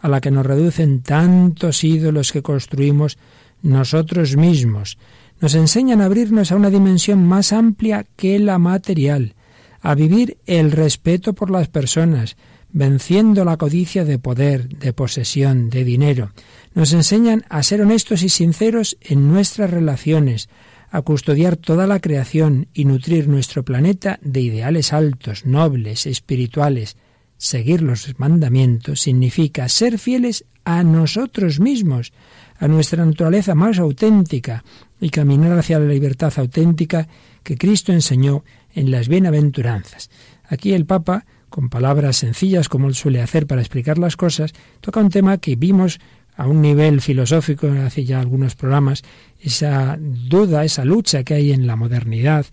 [0.00, 3.18] a la que nos reducen tantos ídolos que construimos
[3.62, 4.98] nosotros mismos.
[5.40, 9.34] Nos enseñan a abrirnos a una dimensión más amplia que la material,
[9.80, 12.36] a vivir el respeto por las personas,
[12.72, 16.32] venciendo la codicia de poder, de posesión, de dinero.
[16.74, 20.48] Nos enseñan a ser honestos y sinceros en nuestras relaciones,
[20.90, 26.96] a custodiar toda la creación y nutrir nuestro planeta de ideales altos, nobles, espirituales.
[27.38, 32.12] Seguir los mandamientos significa ser fieles a nosotros mismos,
[32.58, 34.64] a nuestra naturaleza más auténtica
[35.00, 37.08] y caminar hacia la libertad auténtica
[37.42, 40.10] que Cristo enseñó en las bienaventuranzas.
[40.46, 45.00] Aquí el Papa, con palabras sencillas como él suele hacer para explicar las cosas, toca
[45.00, 46.00] un tema que vimos
[46.36, 49.02] a un nivel filosófico hace ya algunos programas,
[49.40, 52.46] esa duda, esa lucha que hay en la modernidad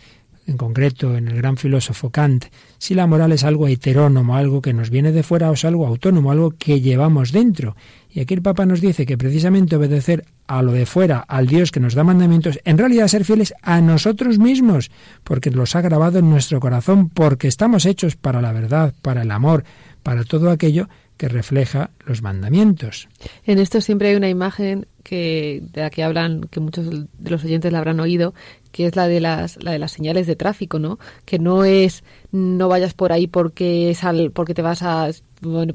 [0.48, 2.46] en concreto en el gran filósofo Kant,
[2.78, 5.86] si la moral es algo heterónomo, algo que nos viene de fuera o es algo
[5.86, 7.76] autónomo, algo que llevamos dentro.
[8.10, 11.72] Y aquí el Papa nos dice que precisamente obedecer a lo de fuera, al Dios
[11.72, 14.90] que nos da mandamientos, en realidad ser fieles a nosotros mismos,
[15.26, 19.32] porque los ha grabado en nuestro corazón, porque estamos hechos para la verdad, para el
[19.32, 19.66] amor,
[20.02, 20.88] para todo aquello
[21.18, 23.10] que refleja los mandamientos.
[23.44, 27.44] En esto siempre hay una imagen que de la que hablan, que muchos de los
[27.44, 28.34] oyentes la habrán oído,
[28.72, 31.00] que es la de las la de las señales de tráfico, ¿no?
[31.26, 35.10] Que no es no vayas por ahí porque sal, porque te vas a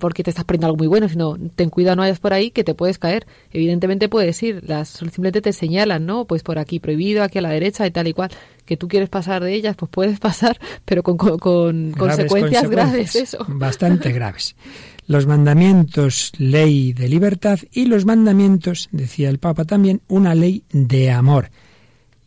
[0.01, 2.65] porque te estás perdiendo algo muy bueno, sino ten cuidado, no vayas por ahí que
[2.65, 3.27] te puedes caer.
[3.53, 6.27] Evidentemente puedes ir, las simplemente te señalan, ¿no?
[6.27, 8.31] Pues por aquí prohibido, aquí a la derecha y tal y cual.
[8.67, 13.17] Que tú quieres pasar de ellas, pues puedes pasar, pero con, con, consecuencias, consecuencias graves,
[13.17, 13.45] eso.
[13.49, 14.55] Bastante graves
[15.07, 21.11] los mandamientos ley de libertad y los mandamientos, decía el Papa también, una ley de
[21.11, 21.51] amor.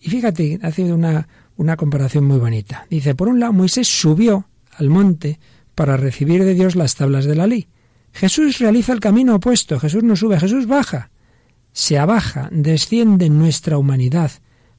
[0.01, 2.86] Y fíjate, hace una, una comparación muy bonita.
[2.89, 4.47] Dice, por un lado, Moisés subió
[4.78, 5.39] al monte
[5.73, 7.67] para recibir de Dios las tablas de la ley.
[8.13, 11.11] Jesús realiza el camino opuesto, Jesús no sube, Jesús baja.
[11.73, 14.32] Se abaja, desciende en nuestra humanidad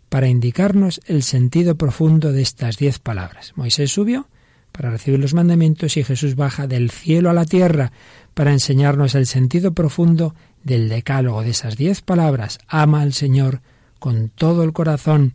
[0.09, 3.53] para indicarnos el sentido profundo de estas diez palabras.
[3.57, 4.28] Moisés subió,
[4.77, 7.93] para recibir los mandamientos y Jesús baja del cielo a la tierra
[8.35, 12.59] para enseñarnos el sentido profundo del decálogo de esas diez palabras.
[12.68, 13.62] Ama al Señor
[13.99, 15.33] con todo el corazón,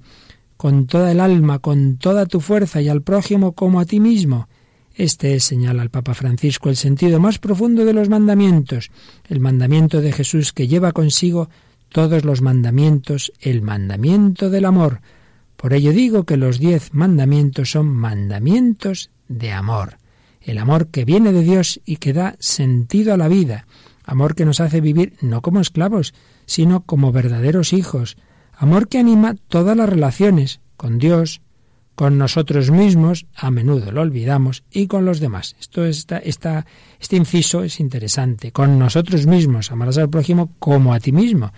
[0.58, 4.48] con toda el alma, con toda tu fuerza y al prójimo como a ti mismo.
[4.94, 8.92] Este es, señala el Papa Francisco, el sentido más profundo de los mandamientos,
[9.28, 11.50] el mandamiento de Jesús que lleva consigo
[11.89, 15.02] todos los mandamientos, el mandamiento del amor.
[15.56, 19.97] Por ello digo que los diez mandamientos son mandamientos de amor.
[20.41, 23.65] El amor que viene de Dios y que da sentido a la vida.
[24.03, 26.13] Amor que nos hace vivir no como esclavos,
[26.45, 28.17] sino como verdaderos hijos.
[28.53, 31.41] Amor que anima todas las relaciones con Dios,
[31.95, 35.55] con nosotros mismos, a menudo lo olvidamos, y con los demás.
[35.59, 36.65] Esto está, está,
[36.99, 38.51] este inciso es interesante.
[38.51, 41.51] Con nosotros mismos, amarás al prójimo como a ti mismo.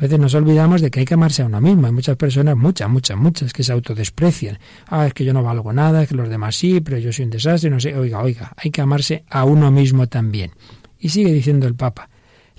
[0.00, 1.86] A veces nos olvidamos de que hay que amarse a uno mismo.
[1.86, 4.58] Hay muchas personas, muchas, muchas, muchas, que se autodesprecian.
[4.86, 7.26] Ah, es que yo no valgo nada, es que los demás sí, pero yo soy
[7.26, 7.94] un desastre, no sé.
[7.94, 10.52] Oiga, oiga, hay que amarse a uno mismo también.
[10.98, 12.08] Y sigue diciendo el Papa,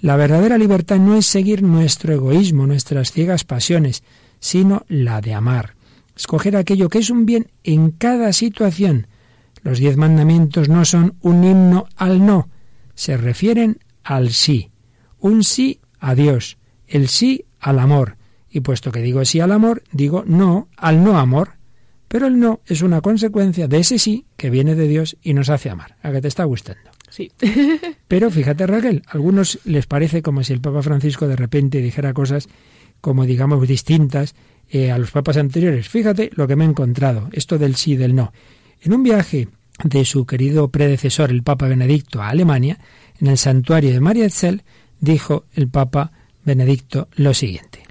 [0.02, 4.04] la verdadera libertad no es seguir nuestro egoísmo, nuestras ciegas pasiones,
[4.40, 5.74] sino la de amar.
[6.16, 9.08] Escoger aquello que es un bien en cada situación.
[9.64, 12.50] Los diez mandamientos no son un himno al no,
[12.94, 14.70] se refieren al sí.
[15.18, 16.60] Un sí a Dios,
[16.92, 18.18] el sí al amor.
[18.50, 21.54] Y puesto que digo sí al amor, digo no al no amor.
[22.08, 25.50] Pero el no es una consecuencia de ese sí que viene de Dios y nos
[25.50, 25.96] hace amar.
[26.04, 26.92] ¿A que te está gustando?
[27.10, 27.32] Sí.
[28.08, 32.14] Pero fíjate, Raquel, a algunos les parece como si el Papa Francisco de repente dijera
[32.14, 32.50] cosas
[33.00, 34.36] como digamos distintas
[34.70, 35.90] eh, a los papas anteriores.
[35.90, 38.32] Fíjate lo que me he encontrado, esto del sí y del no.
[38.82, 39.48] En un viaje
[39.84, 42.80] de su querido predecesor, el Papa Benedicto, a Alemania,
[43.20, 44.64] en el santuario de Marietzel,
[45.00, 46.12] dijo el Papa
[46.44, 47.84] Benedicto lo siguiente.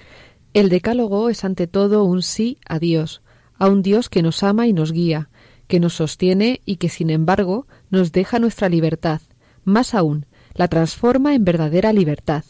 [0.53, 3.23] El decálogo es ante todo un sí a Dios,
[3.57, 5.31] a un Dios que nos ama y nos guía,
[5.69, 9.21] que nos sostiene y que sin embargo nos deja nuestra libertad,
[9.65, 12.45] más aún, la transforma en verdadera libertad.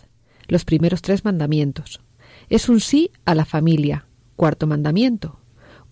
[0.48, 2.00] Los primeros tres mandamientos.
[2.48, 5.40] Es un sí a la familia, cuarto mandamiento.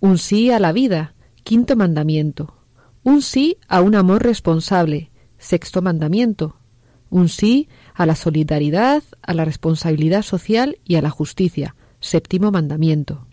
[0.00, 2.54] Un sí a la vida, quinto mandamiento.
[3.04, 6.56] Un sí a un amor responsable, sexto mandamiento.
[7.10, 7.68] Un sí
[7.98, 13.26] a la solidaridad, a la responsabilidad social y a la justicia, séptimo mandamiento.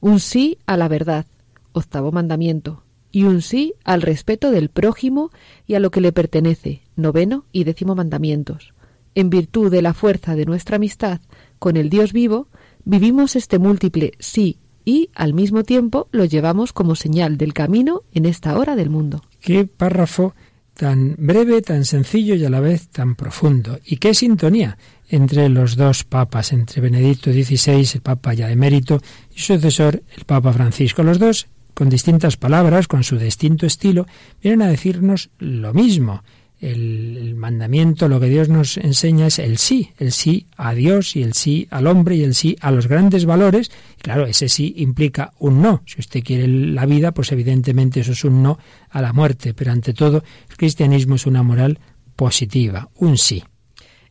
[0.00, 1.26] Un sí a la verdad,
[1.70, 2.82] octavo mandamiento.
[3.12, 5.30] Y un sí al respeto del prójimo
[5.64, 8.74] y a lo que le pertenece, noveno y décimo mandamientos.
[9.14, 11.20] En virtud de la fuerza de nuestra amistad
[11.60, 12.48] con el Dios vivo,
[12.84, 18.26] vivimos este múltiple sí y al mismo tiempo lo llevamos como señal del camino en
[18.26, 19.22] esta hora del mundo.
[19.40, 20.34] Qué párrafo
[20.80, 23.78] tan breve, tan sencillo y a la vez tan profundo.
[23.84, 24.78] Y qué sintonía
[25.10, 28.98] entre los dos papas, entre Benedicto XVI, el papa ya emérito,
[29.36, 31.02] y su sucesor, el papa Francisco.
[31.02, 34.06] Los dos, con distintas palabras, con su distinto estilo,
[34.42, 36.22] vienen a decirnos lo mismo
[36.60, 41.22] el, mandamiento, lo que Dios nos enseña es el sí, el sí a Dios y
[41.22, 43.70] el sí al hombre y el sí a los grandes valores.
[44.02, 45.82] Claro, ese sí implica un no.
[45.86, 48.58] Si usted quiere la vida, pues evidentemente eso es un no
[48.90, 49.54] a la muerte.
[49.54, 51.78] Pero ante todo, el cristianismo es una moral
[52.14, 53.42] positiva, un sí.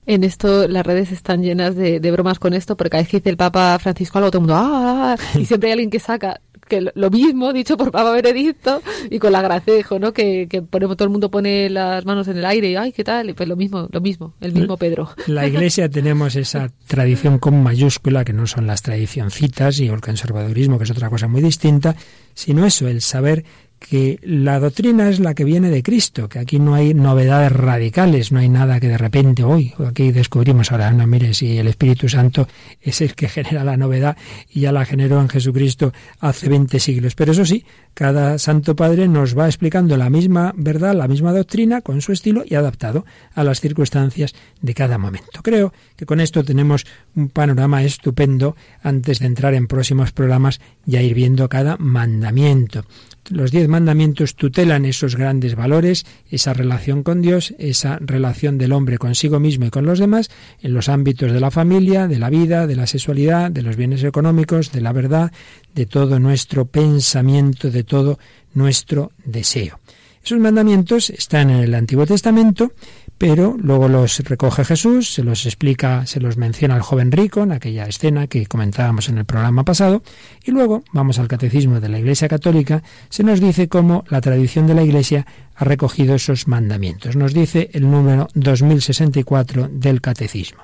[0.05, 3.29] En esto las redes están llenas de, bromas con esto, porque cada vez que dice
[3.29, 5.13] el Papa Francisco algo, todo el mundo, ¡ah!
[5.13, 8.81] ah, ah" y siempre hay alguien que saca que lo mismo dicho por Papa Benedicto
[9.09, 10.13] y con la Gracejo, ¿no?
[10.13, 13.03] Que, que ponemos, todo el mundo pone las manos en el aire y ay, ¿qué
[13.03, 13.29] tal?
[13.29, 15.09] Y pues lo mismo, lo mismo, el mismo Pedro.
[15.27, 20.77] La Iglesia tenemos esa tradición con mayúscula que no son las tradicioncitas y el conservadurismo,
[20.77, 21.95] que es otra cosa muy distinta,
[22.33, 23.43] sino eso, el saber
[23.79, 28.31] que la doctrina es la que viene de Cristo, que aquí no hay novedades radicales,
[28.31, 32.09] no hay nada que de repente hoy, aquí descubrimos ahora, no mire, si el Espíritu
[32.09, 32.47] Santo
[32.81, 34.17] es el que genera la novedad
[34.49, 37.15] y ya la generó en Jesucristo hace 20 siglos.
[37.15, 41.81] Pero eso sí, cada Santo Padre nos va explicando la misma verdad, la misma doctrina,
[41.81, 45.41] con su estilo y adaptado a las circunstancias de cada momento.
[45.41, 50.97] Creo que con esto tenemos un panorama estupendo antes de entrar en próximos programas y
[50.97, 52.85] a ir viendo cada mandamiento.
[53.29, 58.97] Los diez mandamientos tutelan esos grandes valores, esa relación con Dios, esa relación del hombre
[58.97, 62.65] consigo mismo y con los demás, en los ámbitos de la familia, de la vida,
[62.65, 65.31] de la sexualidad, de los bienes económicos, de la verdad,
[65.75, 68.17] de todo nuestro pensamiento, de todo
[68.55, 69.79] nuestro deseo.
[70.23, 72.73] Esos mandamientos están en el Antiguo Testamento
[73.19, 77.51] pero luego los recoge Jesús, se los explica, se los menciona al joven rico en
[77.51, 80.01] aquella escena que comentábamos en el programa pasado,
[80.43, 84.67] y luego vamos al catecismo de la Iglesia Católica, se nos dice cómo la tradición
[84.67, 87.17] de la Iglesia ha recogido esos mandamientos.
[87.17, 90.63] Nos dice el número 2064 del catecismo.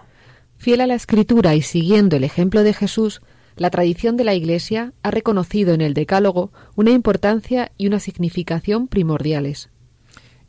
[0.57, 3.21] Fiel a la escritura y siguiendo el ejemplo de Jesús,
[3.57, 8.87] la tradición de la Iglesia ha reconocido en el Decálogo una importancia y una significación
[8.87, 9.69] primordiales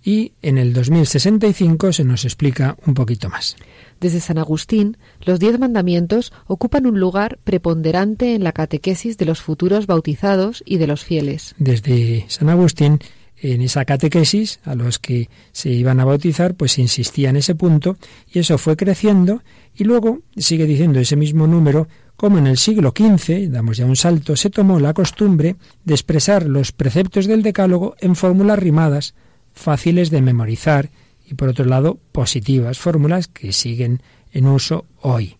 [0.06, 3.56] y en el 2065 se nos explica un poquito más.
[4.00, 9.42] Desde San Agustín, los diez mandamientos ocupan un lugar preponderante en la catequesis de los
[9.42, 11.56] futuros bautizados y de los fieles.
[11.58, 13.00] Desde San Agustín,
[13.38, 17.96] en esa catequesis a los que se iban a bautizar, pues insistía en ese punto
[18.32, 19.42] y eso fue creciendo
[19.74, 23.96] y luego sigue diciendo ese mismo número como en el siglo XV, damos ya un
[23.96, 29.14] salto, se tomó la costumbre de expresar los preceptos del decálogo en fórmulas rimadas,
[29.56, 30.90] fáciles de memorizar
[31.28, 34.00] y por otro lado positivas, fórmulas que siguen
[34.32, 35.36] en uso hoy.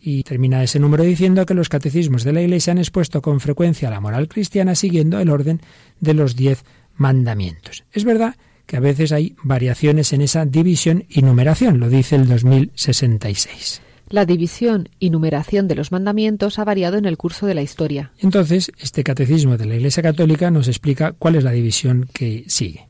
[0.00, 3.90] Y termina ese número diciendo que los catecismos de la Iglesia han expuesto con frecuencia
[3.90, 5.60] la moral cristiana siguiendo el orden
[6.00, 6.64] de los diez
[6.96, 7.84] mandamientos.
[7.92, 8.34] Es verdad
[8.66, 13.82] que a veces hay variaciones en esa división y numeración, lo dice el 2066.
[14.08, 18.12] La división y numeración de los mandamientos ha variado en el curso de la historia.
[18.18, 22.89] Entonces, este catecismo de la Iglesia Católica nos explica cuál es la división que sigue.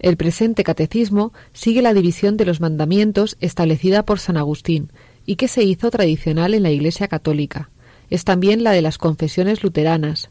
[0.00, 4.90] El presente catecismo sigue la división de los mandamientos establecida por San Agustín
[5.26, 7.70] y que se hizo tradicional en la Iglesia católica.
[8.08, 10.30] Es también la de las confesiones luteranas,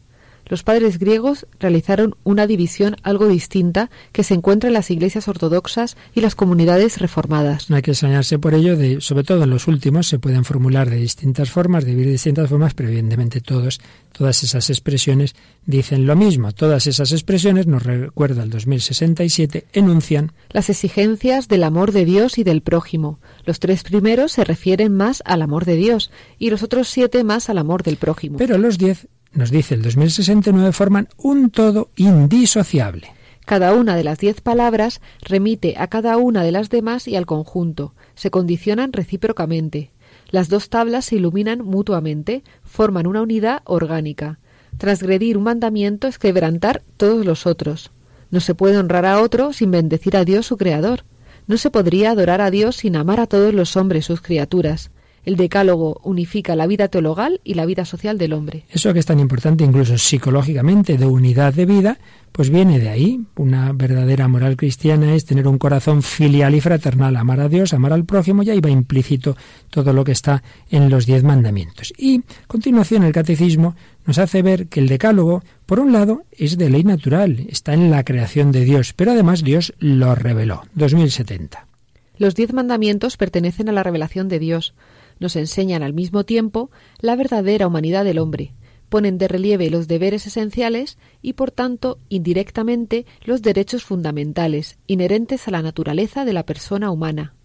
[0.50, 5.96] los padres griegos realizaron una división algo distinta que se encuentra en las iglesias ortodoxas
[6.14, 7.70] y las comunidades reformadas.
[7.70, 10.90] No hay que extrañarse por ello, de, sobre todo en los últimos, se pueden formular
[10.90, 13.80] de distintas formas, de de distintas formas, pero evidentemente todos,
[14.12, 15.36] todas esas expresiones
[15.66, 16.52] dicen lo mismo.
[16.52, 22.44] Todas esas expresiones, nos recuerda el 2067, enuncian las exigencias del amor de Dios y
[22.44, 23.20] del prójimo.
[23.46, 27.50] Los tres primeros se refieren más al amor de Dios y los otros siete más
[27.50, 28.38] al amor del prójimo.
[28.38, 33.12] Pero los diez nos dice el 2069, forman un todo indisociable.
[33.46, 37.26] Cada una de las diez palabras remite a cada una de las demás y al
[37.26, 37.96] conjunto.
[38.14, 39.92] Se condicionan recíprocamente.
[40.30, 44.40] Las dos tablas se iluminan mutuamente, forman una unidad orgánica.
[44.78, 47.92] Transgredir un mandamiento es quebrantar todos los otros.
[48.30, 51.06] No se puede honrar a otro sin bendecir a Dios su Creador.
[51.48, 54.92] No se podría adorar a Dios sin amar a todos los hombres sus criaturas.
[55.30, 58.64] El decálogo unifica la vida teologal y la vida social del hombre.
[58.72, 62.00] Eso que es tan importante incluso psicológicamente de unidad de vida,
[62.32, 63.22] pues viene de ahí.
[63.36, 67.94] Una verdadera moral cristiana es tener un corazón filial y fraternal, amar a Dios, amar
[67.94, 69.38] al prójimo, y ahí va implícito
[69.70, 71.94] todo lo que está en los diez mandamientos.
[71.96, 73.76] Y, a continuación, el catecismo
[74.08, 77.92] nos hace ver que el decálogo, por un lado, es de ley natural, está en
[77.92, 80.64] la creación de Dios, pero además Dios lo reveló.
[80.74, 81.68] 2070.
[82.18, 84.74] Los diez mandamientos pertenecen a la revelación de Dios
[85.20, 88.54] nos enseñan al mismo tiempo la verdadera humanidad del hombre,
[88.90, 95.52] ponen de relieve los deberes esenciales y, por tanto, indirectamente, los derechos fundamentales, inherentes a
[95.52, 97.36] la naturaleza de la persona humana.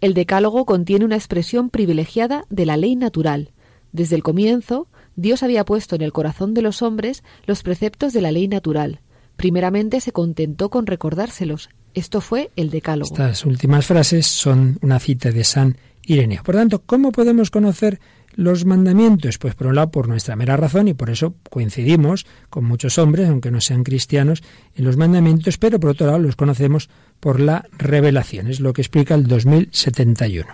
[0.00, 3.52] El Decálogo contiene una expresión privilegiada de la ley natural.
[3.92, 8.20] Desde el comienzo, Dios había puesto en el corazón de los hombres los preceptos de
[8.20, 9.00] la ley natural.
[9.36, 11.70] Primeramente se contentó con recordárselos.
[11.94, 13.12] Esto fue el Decálogo.
[13.14, 16.42] Estas últimas frases son una cita de San Ireneo.
[16.42, 18.00] Por tanto, ¿cómo podemos conocer
[18.34, 19.38] los mandamientos?
[19.38, 23.28] Pues por un lado por nuestra mera razón y por eso coincidimos con muchos hombres,
[23.28, 24.42] aunque no sean cristianos,
[24.74, 26.88] en los mandamientos, pero por otro lado los conocemos
[27.20, 30.48] por la revelación, es lo que explica el 2071.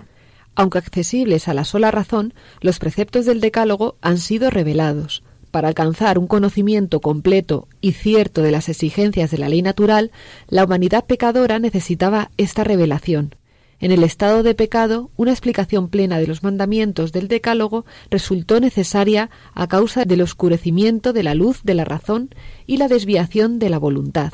[0.54, 5.22] Aunque accesibles a la sola razón, los preceptos del Decálogo han sido revelados.
[5.50, 10.10] para alcanzar un conocimiento completo y cierto de las exigencias de la ley natural,
[10.48, 13.34] la humanidad pecadora necesitaba esta revelación.
[13.80, 19.30] En el estado de pecado, una explicación plena de los mandamientos del Decálogo resultó necesaria
[19.54, 22.34] a causa del oscurecimiento de la luz de la razón
[22.66, 24.32] y la desviación de la voluntad.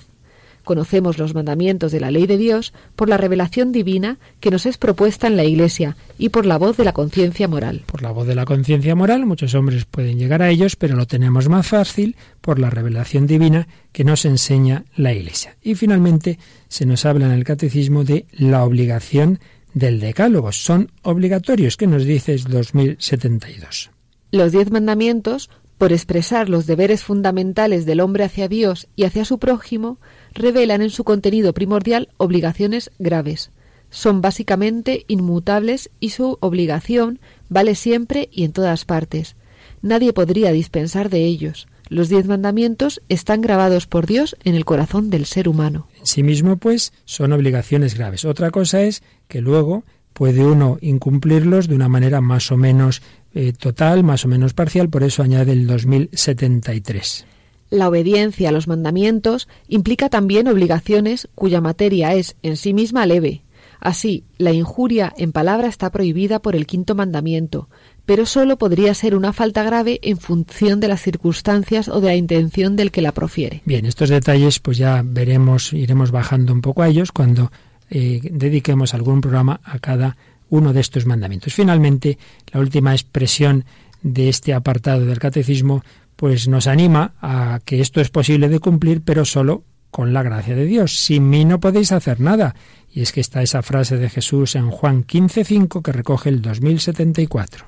[0.64, 4.78] Conocemos los mandamientos de la ley de Dios por la revelación divina que nos es
[4.78, 7.84] propuesta en la Iglesia y por la voz de la conciencia moral.
[7.86, 11.06] Por la voz de la conciencia moral muchos hombres pueden llegar a ellos, pero lo
[11.06, 15.56] tenemos más fácil por la revelación divina que nos enseña la Iglesia.
[15.62, 16.38] Y finalmente
[16.68, 19.38] se nos habla en el Catecismo de la obligación
[19.74, 20.52] del Decálogo.
[20.52, 23.90] Son obligatorios, que nos dice 2072.
[24.30, 29.38] Los diez mandamientos, por expresar los deberes fundamentales del hombre hacia Dios y hacia su
[29.38, 29.98] prójimo,
[30.34, 33.50] revelan en su contenido primordial obligaciones graves.
[33.90, 39.36] Son básicamente inmutables y su obligación vale siempre y en todas partes.
[39.82, 41.68] Nadie podría dispensar de ellos.
[41.88, 45.86] Los diez mandamientos están grabados por Dios en el corazón del ser humano.
[46.00, 48.24] En sí mismo, pues, son obligaciones graves.
[48.24, 53.02] Otra cosa es que luego puede uno incumplirlos de una manera más o menos
[53.34, 57.26] eh, total, más o menos parcial, por eso añade el 2073.
[57.70, 63.42] La obediencia a los mandamientos implica también obligaciones cuya materia es en sí misma leve.
[63.80, 67.68] Así, la injuria en palabra está prohibida por el quinto mandamiento,
[68.06, 72.16] pero sólo podría ser una falta grave en función de las circunstancias o de la
[72.16, 73.62] intención del que la profiere.
[73.66, 77.52] Bien, estos detalles pues ya veremos, iremos bajando un poco a ellos cuando
[77.90, 80.16] eh, dediquemos algún programa a cada
[80.50, 81.52] uno de estos mandamientos.
[81.52, 82.18] Finalmente,
[82.52, 83.64] la última expresión
[84.02, 85.82] de este apartado del catecismo
[86.16, 90.56] pues nos anima a que esto es posible de cumplir, pero solo con la gracia
[90.56, 90.98] de Dios.
[90.98, 92.56] Sin mí no podéis hacer nada.
[92.90, 97.66] Y es que está esa frase de Jesús en Juan 15:5 que recoge el 2074.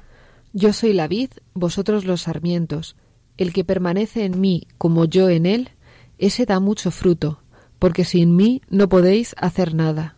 [0.53, 2.97] Yo soy la vid, vosotros los sarmientos.
[3.37, 5.71] El que permanece en mí como yo en él,
[6.19, 7.43] ese da mucho fruto,
[7.79, 10.17] porque sin mí no podéis hacer nada.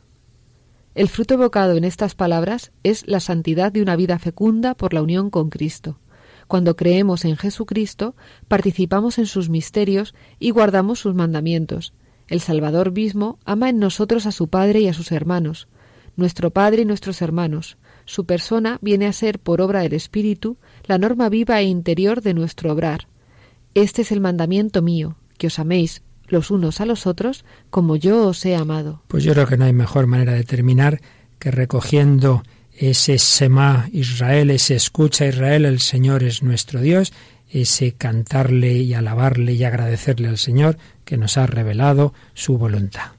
[0.94, 5.02] El fruto evocado en estas palabras es la santidad de una vida fecunda por la
[5.02, 5.98] unión con Cristo.
[6.48, 8.16] Cuando creemos en Jesucristo,
[8.48, 11.92] participamos en sus misterios y guardamos sus mandamientos.
[12.26, 15.68] El Salvador mismo ama en nosotros a su Padre y a sus hermanos,
[16.16, 17.76] nuestro Padre y nuestros hermanos.
[18.06, 22.32] Su persona viene a ser, por obra del Espíritu, la norma viva e interior de
[22.32, 23.08] nuestro obrar.
[23.74, 28.26] Este es el mandamiento mío, que os améis los unos a los otros como yo
[28.26, 29.02] os he amado.
[29.08, 31.00] Pues yo creo que no hay mejor manera de terminar
[31.38, 32.42] que recogiendo
[32.78, 37.12] ese Sema Israel, ese escucha Israel, el Señor es nuestro Dios,
[37.50, 43.10] ese cantarle y alabarle y agradecerle al Señor que nos ha revelado su voluntad.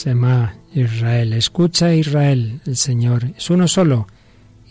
[0.00, 4.06] Sema Israel, escucha Israel, el Señor es uno solo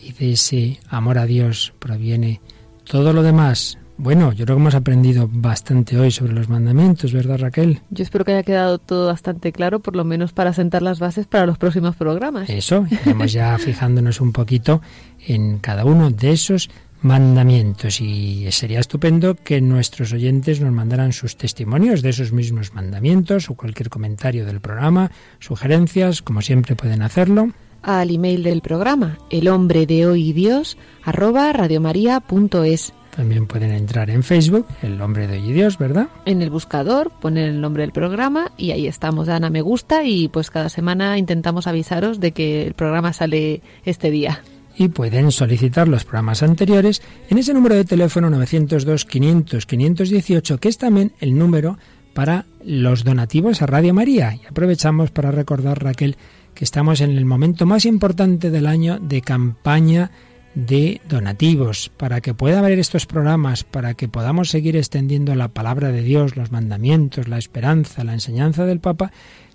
[0.02, 2.42] y de ese amor a Dios proviene
[2.84, 3.78] todo lo demás.
[3.98, 7.84] Bueno, yo creo que hemos aprendido bastante hoy sobre los mandamientos, ¿verdad Raquel?
[7.92, 11.28] Yo espero que haya quedado todo bastante claro, por lo menos para sentar las bases
[11.28, 12.50] para los próximos programas.
[12.50, 14.82] Eso, estamos ya fijándonos un poquito
[15.28, 16.72] en cada uno de esos
[17.02, 23.50] mandamientos y sería estupendo que nuestros oyentes nos mandaran sus testimonios de esos mismos mandamientos
[23.50, 27.52] o cualquier comentario del programa, sugerencias, como siempre pueden hacerlo.
[27.82, 32.94] Al email del programa, el hombre de hoy Dios, arroba radiomaria.es.
[33.16, 36.10] También pueden entrar en Facebook, el hombre de hoy Dios, ¿verdad?
[36.26, 40.28] En el buscador, poner el nombre del programa y ahí estamos, Ana me gusta y
[40.28, 44.42] pues cada semana intentamos avisaros de que el programa sale este día
[44.76, 51.14] y pueden solicitar los programas anteriores en ese número de teléfono 902-500-518, que es también
[51.20, 51.78] el número
[52.14, 54.36] para los donativos a Radio María.
[54.36, 56.16] Y aprovechamos para recordar, Raquel,
[56.54, 60.12] que estamos en el momento más importante del año de campaña
[60.56, 65.92] de donativos, para que pueda haber estos programas, para que podamos seguir extendiendo la palabra
[65.92, 69.12] de Dios, los mandamientos, la esperanza, la enseñanza del Papa,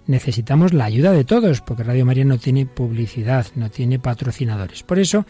[0.07, 4.83] necesitamos la ayuda de todos, porque Radio María no tiene publicidad, no tiene patrocinadores.
[4.83, 5.27] Por eso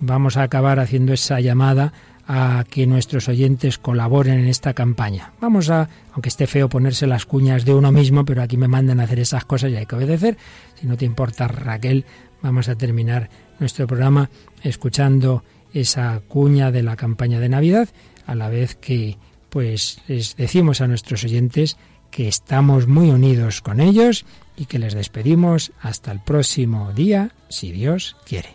[0.00, 1.92] vamos a acabar haciendo esa llamada
[2.26, 5.32] a que nuestros oyentes colaboren en esta campaña.
[5.40, 9.00] Vamos a, aunque esté feo ponerse las cuñas de uno mismo, pero aquí me mandan
[9.00, 10.38] a hacer esas cosas y hay que obedecer.
[10.80, 12.06] Si no te importa, Raquel,
[12.42, 14.30] vamos a terminar nuestro programa
[14.62, 15.44] escuchando
[15.74, 17.88] esa cuña de la campaña de Navidad,
[18.26, 19.18] a la vez que
[19.50, 21.76] pues les decimos a nuestros oyentes
[22.14, 24.24] que estamos muy unidos con ellos
[24.56, 28.50] y que les despedimos hasta el próximo día, si Dios quiere.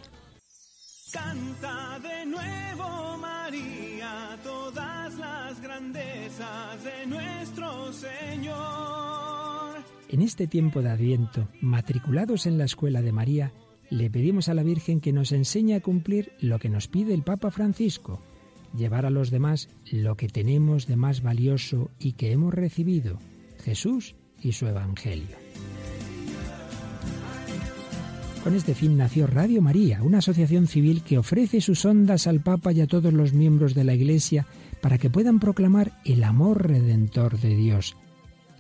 [1.12, 9.84] Canta de nuevo María todas las grandezas de nuestro Señor.
[10.08, 13.52] En este tiempo de Adviento, matriculados en la escuela de María,
[13.90, 17.24] le pedimos a la Virgen que nos enseñe a cumplir lo que nos pide el
[17.24, 18.22] Papa Francisco,
[18.74, 23.20] llevar a los demás lo que tenemos de más valioso y que hemos recibido,
[23.64, 25.38] Jesús y su Evangelio.
[28.44, 32.72] Con este fin nació Radio María, una asociación civil que ofrece sus ondas al Papa
[32.72, 34.48] y a todos los miembros de la Iglesia
[34.82, 37.98] para que puedan proclamar el amor redentor de Dios.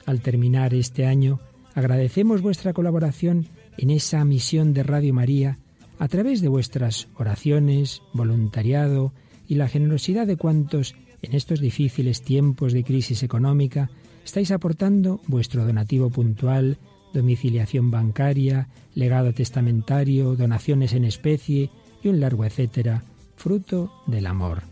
[0.05, 1.39] Al terminar este año,
[1.75, 3.47] agradecemos vuestra colaboración
[3.77, 5.59] en esa misión de Radio María
[5.97, 9.13] a través de vuestras oraciones, voluntariado
[9.47, 13.89] y la generosidad de cuantos en estos difíciles tiempos de crisis económica
[14.23, 16.77] estáis aportando vuestro donativo puntual,
[17.13, 21.69] domiciliación bancaria, legado testamentario, donaciones en especie
[22.03, 23.03] y un largo etcétera,
[23.35, 24.63] fruto del amor.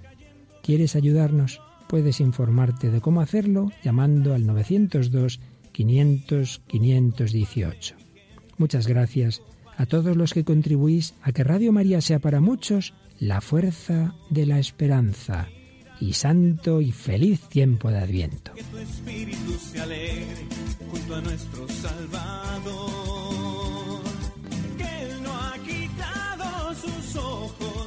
[0.63, 1.61] ¿Quieres ayudarnos?
[1.87, 5.39] Puedes informarte de cómo hacerlo llamando al 902
[5.71, 7.95] 500 518.
[8.57, 9.41] Muchas gracias
[9.77, 14.45] a todos los que contribuís a que Radio María sea para muchos la fuerza de
[14.45, 15.47] la esperanza
[15.99, 18.53] y santo y feliz tiempo de Adviento.
[18.53, 20.45] Que tu espíritu se alegre
[20.89, 22.81] junto a nuestro Salvador.
[24.77, 27.86] Que Él no ha quitado sus ojos